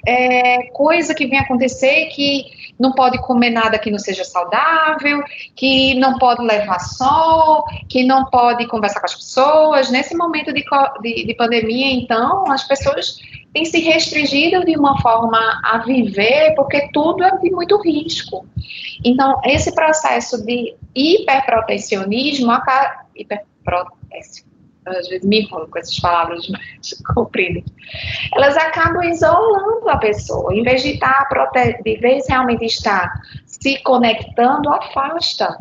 [0.09, 2.45] é, coisa que venha acontecer que
[2.79, 5.21] não pode comer nada que não seja saudável,
[5.55, 9.91] que não pode levar sol, que não pode conversar com as pessoas.
[9.91, 10.63] Nesse momento de,
[11.01, 13.17] de, de pandemia, então, as pessoas
[13.53, 18.47] tem se restringido de uma forma a viver, porque tudo é de muito risco.
[19.03, 22.51] Então, esse processo de hiperprotecionismo,
[23.15, 24.48] hiperproteção,
[24.89, 26.47] às vezes me enrolo com essas palavras
[27.15, 27.63] compridas,
[28.35, 30.53] elas acabam isolando a pessoa.
[30.53, 31.27] Em vez de estar,
[31.83, 35.57] de vez realmente estar se conectando, afasta.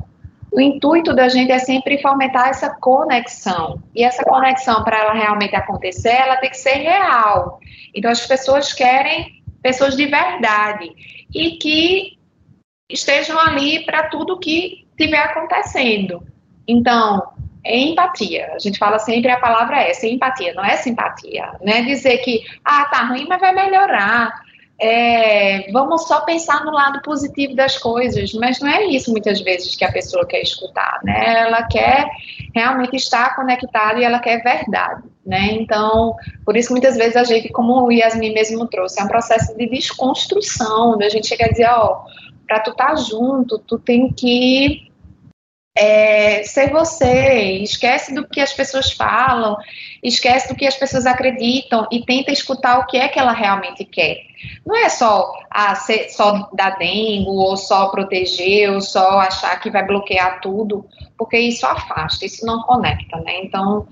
[0.51, 3.83] O intuito da gente é sempre fomentar essa conexão.
[3.95, 7.61] E essa conexão, para ela realmente acontecer, ela tem que ser real.
[7.95, 10.91] Então, as pessoas querem pessoas de verdade
[11.35, 12.19] e que
[12.91, 16.23] estejam ali para tudo que estiver acontecendo.
[16.67, 17.33] Então,
[17.65, 18.53] é empatia.
[18.55, 21.53] A gente fala sempre a palavra é essa, empatia, não é simpatia.
[21.63, 24.33] Não é dizer que, ah, tá ruim, mas vai melhorar.
[24.81, 29.75] É, vamos só pensar no lado positivo das coisas, mas não é isso muitas vezes
[29.75, 31.47] que a pessoa quer escutar, né?
[31.47, 32.09] Ela quer
[32.55, 35.49] realmente estar conectada e ela quer verdade, né?
[35.51, 39.57] Então, por isso muitas vezes a gente, como o Yasmin mesmo trouxe, é um processo
[39.57, 42.05] de desconstrução, da gente chega a dizer, ó,
[42.47, 44.88] para tu estar tá junto, tu tem que
[45.79, 49.57] é, ser você, esquece do que as pessoas falam,
[50.03, 53.85] esquece do que as pessoas acreditam e tenta escutar o que é que ela realmente
[53.85, 54.17] quer.
[54.67, 59.71] Não é só ah, ser, só dar dengue, ou só proteger, ou só achar que
[59.71, 60.85] vai bloquear tudo,
[61.17, 63.41] porque isso afasta, isso não conecta, né?
[63.45, 63.87] Então,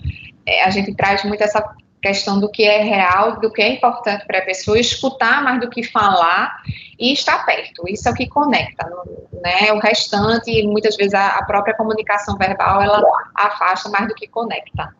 [0.45, 1.62] é, a gente traz muito essa
[2.07, 5.69] questão do que é real, do que é importante para a pessoa, escutar mais do
[5.69, 6.63] que falar
[6.99, 7.83] e estar perto.
[7.89, 8.89] Isso é o que conecta,
[9.43, 9.73] né?
[9.73, 13.03] O restante, muitas vezes a, própria comunicação verbal, ela
[13.35, 14.95] afasta mais do que conecta.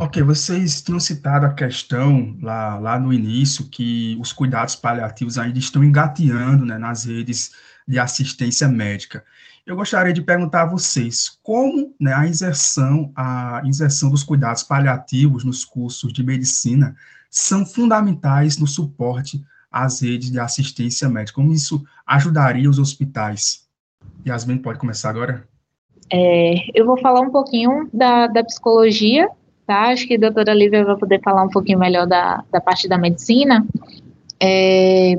[0.00, 5.58] Ok, vocês tinham citado a questão lá, lá no início que os cuidados paliativos ainda
[5.58, 7.52] estão engateando né, nas redes
[7.86, 9.24] de assistência médica.
[9.68, 15.44] Eu gostaria de perguntar a vocês como né, a inserção, a inserção dos cuidados paliativos
[15.44, 16.96] nos cursos de medicina
[17.30, 21.34] são fundamentais no suporte às redes de assistência médica.
[21.34, 23.68] Como isso ajudaria os hospitais?
[24.26, 25.46] Yasmin, pode começar agora?
[26.10, 29.28] É, eu vou falar um pouquinho da, da psicologia,
[29.66, 29.88] tá?
[29.90, 32.96] Acho que a doutora Lívia vai poder falar um pouquinho melhor da, da parte da
[32.96, 33.66] medicina.
[34.40, 35.18] É,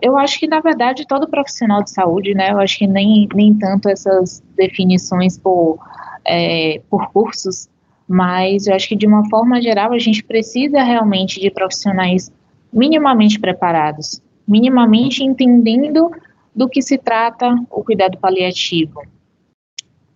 [0.00, 3.54] eu acho que, na verdade, todo profissional de saúde, né, eu acho que nem, nem
[3.54, 5.78] tanto essas definições por,
[6.24, 7.68] é, por cursos,
[8.08, 12.32] mas eu acho que, de uma forma geral, a gente precisa realmente de profissionais
[12.72, 16.10] minimamente preparados, minimamente entendendo
[16.54, 19.02] do que se trata o cuidado paliativo.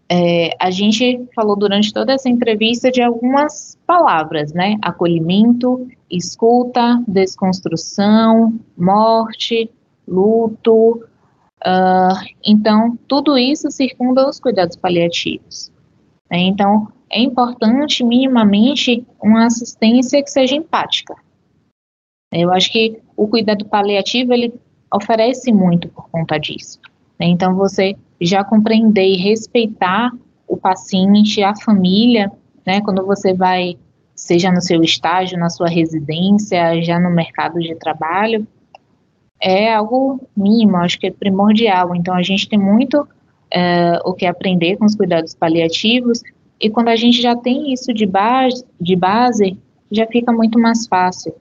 [0.08, 4.76] É, a gente falou durante toda essa entrevista de algumas palavras, né?
[4.80, 9.68] Acolhimento, escuta, desconstrução, morte,
[10.06, 11.02] luto.
[11.66, 15.72] Uh, então, tudo isso circunda os cuidados paliativos.
[16.30, 16.38] Né?
[16.38, 21.16] Então, é importante, minimamente, uma assistência que seja empática.
[22.32, 24.54] Eu acho que o cuidado paliativo, ele
[24.92, 26.78] oferece muito por conta disso.
[27.18, 27.26] Né?
[27.26, 30.10] Então, você já compreender e respeitar
[30.46, 32.30] o paciente, a família,
[32.64, 33.76] né, quando você vai,
[34.14, 38.46] seja no seu estágio, na sua residência, já no mercado de trabalho,
[39.40, 41.94] é algo mínimo, acho que é primordial.
[41.94, 43.06] Então, a gente tem muito
[43.52, 46.22] é, o que aprender com os cuidados paliativos,
[46.60, 49.58] e quando a gente já tem isso de base, de base,
[49.90, 51.34] já fica muito mais fácil,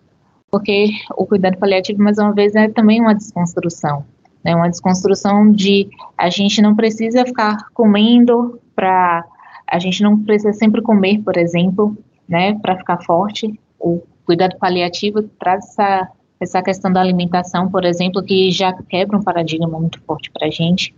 [0.51, 4.03] porque o cuidado paliativo, mais uma vez, é também uma desconstrução
[4.45, 9.25] né, uma desconstrução de a gente não precisa ficar comendo para
[9.67, 11.97] a gente não precisa sempre comer, por exemplo,
[12.29, 13.59] né, para ficar forte.
[13.79, 19.23] O cuidado paliativo traz essa essa questão da alimentação, por exemplo, que já quebra um
[19.23, 20.93] paradigma muito forte para a gente,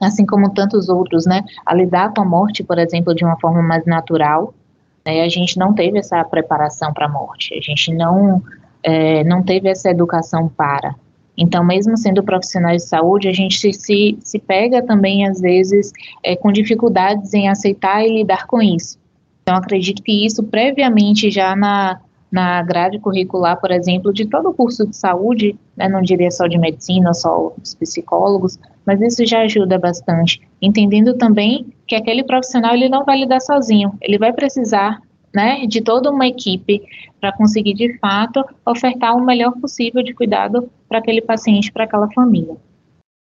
[0.00, 1.44] assim como tantos outros, né?
[1.64, 4.52] A lidar com a morte, por exemplo, de uma forma mais natural.
[5.06, 8.42] Né, a gente não teve essa preparação para a morte, a gente não
[8.82, 10.94] é, não teve essa educação para.
[11.38, 15.92] Então, mesmo sendo profissionais de saúde, a gente se, se, pega também, às vezes,
[16.24, 18.98] é, com dificuldades em aceitar e lidar com isso.
[19.42, 24.54] Então, acredito que isso, previamente, já na, na grade curricular, por exemplo, de todo o
[24.54, 29.42] curso de saúde, né, não diria só de medicina, só os psicólogos, mas isso já
[29.42, 30.40] ajuda bastante.
[30.60, 35.00] Entendendo também que aquele profissional ele não vai lidar sozinho, ele vai precisar
[35.34, 36.82] né, de toda uma equipe
[37.20, 42.10] para conseguir, de fato, ofertar o melhor possível de cuidado para aquele paciente, para aquela
[42.12, 42.56] família.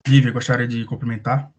[0.08, 1.52] Lívia, gostaria de complementar?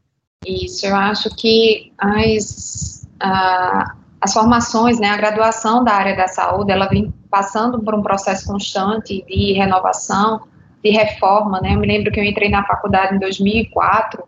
[0.46, 6.72] Isso, eu acho que as, a, as formações, né, a graduação da área da saúde,
[6.72, 10.40] ela vem passando por um processo constante de renovação,
[10.82, 14.24] de reforma, né, eu me lembro que eu entrei na faculdade em 2004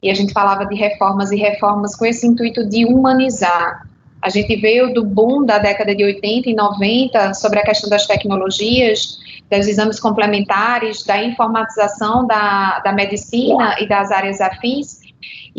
[0.00, 3.87] e a gente falava de reformas e reformas com esse intuito de humanizar,
[4.20, 8.06] A gente veio do boom da década de 80 e 90 sobre a questão das
[8.06, 9.18] tecnologias,
[9.50, 15.00] dos exames complementares, da informatização da, da medicina e das áreas afins,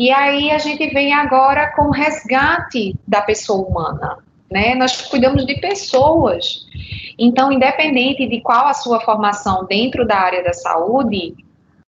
[0.00, 4.16] e aí a gente vem agora com o resgate da pessoa humana,
[4.50, 4.74] né?
[4.74, 6.66] Nós cuidamos de pessoas.
[7.18, 11.34] Então, independente de qual a sua formação dentro da área da saúde,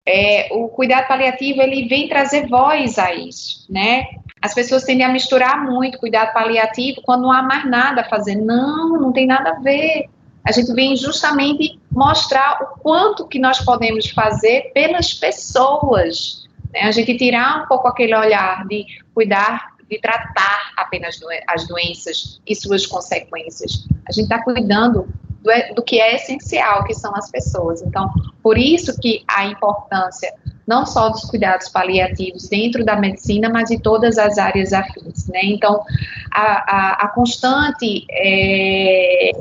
[0.04, 4.06] é, o cuidado paliativo ele vem trazer voz a isso, né?
[4.42, 8.34] As pessoas tendem a misturar muito cuidado paliativo quando não há mais nada a fazer.
[8.34, 10.08] Não, não tem nada a ver.
[10.44, 16.48] A gente vem justamente mostrar o quanto que nós podemos fazer pelas pessoas.
[16.72, 16.80] Né?
[16.80, 18.84] A gente tirar um pouco aquele olhar de
[19.14, 23.86] cuidar, de tratar apenas as doenças e suas consequências.
[24.08, 25.08] A gente está cuidando
[25.42, 27.82] do, é, do que é essencial, que são as pessoas.
[27.82, 28.08] Então,
[28.42, 30.32] por isso que a importância
[30.66, 35.40] não só dos cuidados paliativos dentro da medicina, mas de todas as áreas afins, né?
[35.42, 35.84] Então,
[36.30, 39.32] a, a, a constante é,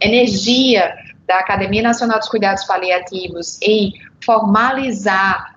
[0.00, 0.92] energia
[1.26, 3.92] da Academia Nacional dos Cuidados Paliativos em
[4.24, 5.56] formalizar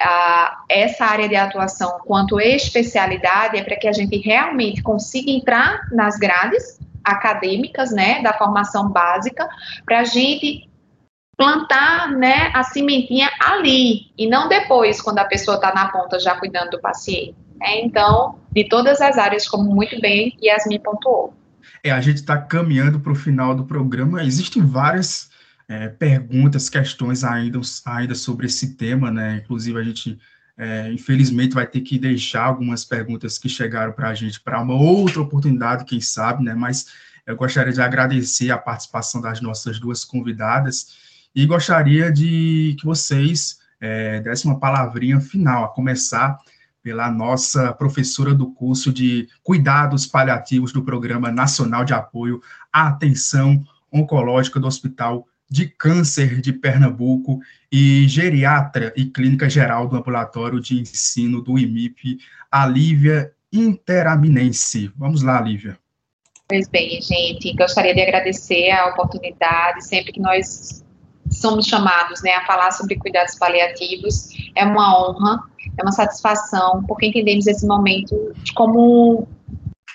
[0.00, 5.88] a, essa área de atuação quanto especialidade é para que a gente realmente consiga entrar
[5.92, 9.48] nas grades acadêmicas, né, da formação básica,
[9.84, 10.68] para a gente
[11.36, 16.34] plantar, né, a cimentinha ali e não depois, quando a pessoa está na ponta já
[16.34, 17.34] cuidando do paciente.
[17.56, 17.80] Né?
[17.80, 21.34] Então, de todas as áreas, como muito bem Yasmin pontuou.
[21.82, 24.22] É, a gente está caminhando para o final do programa.
[24.22, 25.30] Existem várias
[25.68, 29.40] é, perguntas, questões ainda, ainda sobre esse tema, né?
[29.42, 30.18] Inclusive, a gente
[30.60, 34.74] é, infelizmente, vai ter que deixar algumas perguntas que chegaram para a gente para uma
[34.74, 36.52] outra oportunidade, quem sabe, né?
[36.52, 36.86] Mas
[37.26, 40.98] eu gostaria de agradecer a participação das nossas duas convidadas
[41.34, 46.38] e gostaria de que vocês é, dessem uma palavrinha final, a começar
[46.82, 53.64] pela nossa professora do curso de Cuidados Paliativos do Programa Nacional de Apoio à Atenção
[53.90, 57.40] Oncológica do Hospital de Câncer de Pernambuco
[57.72, 62.18] e geriatra e clínica geral do ambulatório de ensino do IMIP,
[62.50, 64.92] a Lívia Interaminense.
[64.96, 65.76] Vamos lá, Lívia.
[66.48, 70.84] Pois bem, gente, gostaria de agradecer a oportunidade, sempre que nós
[71.30, 75.40] somos chamados né, a falar sobre cuidados paliativos, é uma honra,
[75.78, 79.28] é uma satisfação, porque entendemos esse momento como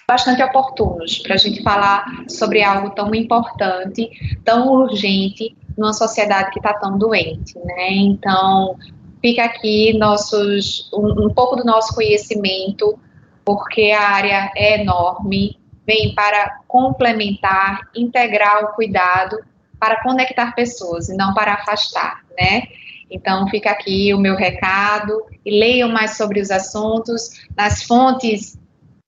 [0.07, 4.09] bastante oportunos para a gente falar sobre algo tão importante,
[4.43, 7.91] tão urgente, numa sociedade que está tão doente, né?
[7.91, 8.77] Então,
[9.21, 12.97] fica aqui nossos, um, um pouco do nosso conhecimento,
[13.43, 19.37] porque a área é enorme, vem para complementar, integrar o cuidado,
[19.79, 22.63] para conectar pessoas e não para afastar, né?
[23.09, 28.57] Então, fica aqui o meu recado e leiam mais sobre os assuntos nas fontes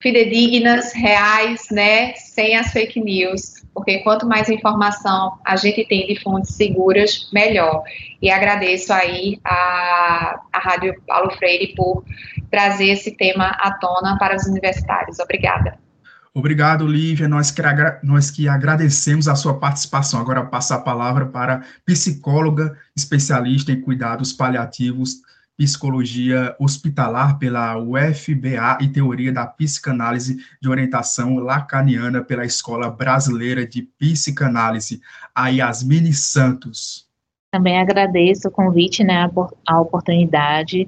[0.02, 6.22] fidedignas, reais, né, sem as fake news, porque quanto mais informação a gente tem de
[6.22, 7.84] fontes seguras, melhor.
[8.22, 12.04] E agradeço aí a, a Rádio Paulo Freire por
[12.52, 15.20] trazer esse tema à tona para os universitários.
[15.20, 15.78] Obrigada.
[16.34, 17.28] Obrigado, Lívia.
[17.28, 17.62] Nós que,
[18.04, 20.20] nós que agradecemos a sua participação.
[20.20, 25.22] Agora passo a palavra para a psicóloga especialista em cuidados paliativos
[25.58, 33.82] Psicologia Hospitalar pela UFBA e Teoria da Psicanálise de Orientação Lacaniana pela Escola Brasileira de
[33.82, 35.02] Psicanálise,
[35.34, 37.08] a Yasmine Santos.
[37.52, 39.28] Também agradeço o convite, né,
[39.68, 40.88] a oportunidade.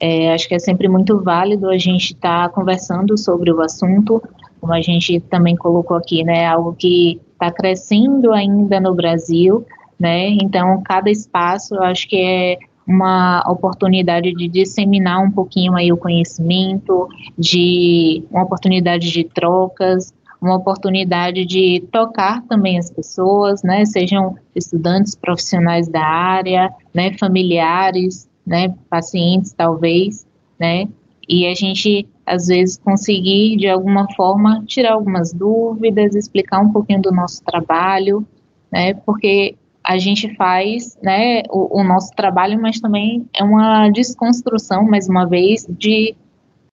[0.00, 4.20] É, acho que é sempre muito válido a gente estar tá conversando sobre o assunto,
[4.60, 9.64] como a gente também colocou aqui, né, algo que está crescendo ainda no Brasil,
[9.98, 12.58] né, então cada espaço, eu acho que é
[12.90, 20.12] uma oportunidade de disseminar um pouquinho aí o conhecimento, de uma oportunidade de trocas,
[20.42, 28.28] uma oportunidade de tocar também as pessoas, né, sejam estudantes, profissionais da área, né, familiares,
[28.44, 30.26] né, pacientes talvez,
[30.58, 30.88] né,
[31.28, 37.02] e a gente às vezes conseguir de alguma forma tirar algumas dúvidas, explicar um pouquinho
[37.02, 38.26] do nosso trabalho,
[38.72, 44.84] né, porque a gente faz né, o, o, nosso trabalho, mas também é uma desconstrução,
[44.84, 46.14] mais uma vez, de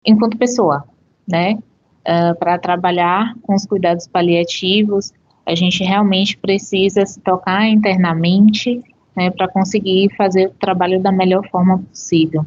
[0.05, 0.83] enquanto pessoa,
[1.27, 1.57] né?
[2.07, 5.11] Uh, Para trabalhar com os cuidados paliativos,
[5.45, 8.81] a gente realmente precisa se tocar internamente
[9.15, 12.45] né, para conseguir fazer o trabalho da melhor forma possível.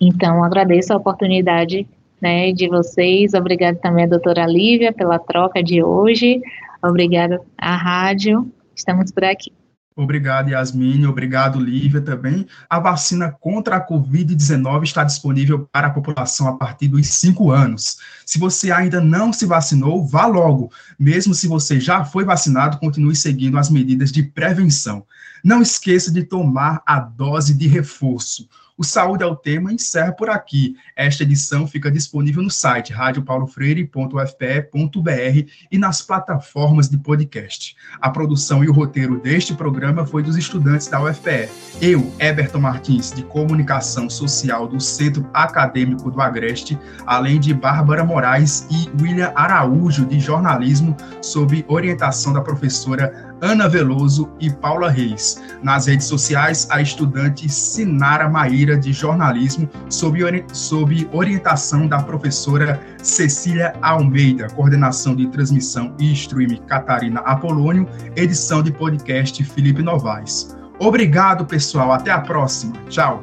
[0.00, 1.86] Então, agradeço a oportunidade
[2.20, 6.40] né, de vocês, obrigado também a doutora Lívia pela troca de hoje,
[6.82, 9.52] obrigada à rádio, estamos por aqui.
[9.96, 11.06] Obrigado, Yasmine.
[11.06, 12.46] Obrigado, Lívia, também.
[12.68, 17.98] A vacina contra a Covid-19 está disponível para a população a partir dos 5 anos.
[18.24, 20.70] Se você ainda não se vacinou, vá logo.
[20.98, 25.04] Mesmo se você já foi vacinado, continue seguindo as medidas de prevenção.
[25.42, 28.48] Não esqueça de tomar a dose de reforço.
[28.80, 30.74] O Saúde é o Tema encerra por aqui.
[30.96, 37.76] Esta edição fica disponível no site radiopaulofreire.ufpe.br e nas plataformas de podcast.
[38.00, 41.50] A produção e o roteiro deste programa foi dos estudantes da UFPE.
[41.82, 48.66] Eu, Eberton Martins, de Comunicação Social do Centro Acadêmico do Agreste, além de Bárbara Moraes
[48.70, 55.42] e William Araújo, de Jornalismo, sob orientação da professora Ana Veloso e Paula Reis.
[55.62, 60.20] Nas redes sociais, a estudante Sinara Maíra, de jornalismo, sob,
[60.52, 68.72] sob orientação da professora Cecília Almeida, coordenação de transmissão e streaming Catarina Apolônio, edição de
[68.72, 70.56] podcast Felipe Novaes.
[70.78, 71.92] Obrigado, pessoal.
[71.92, 72.72] Até a próxima.
[72.88, 73.22] Tchau.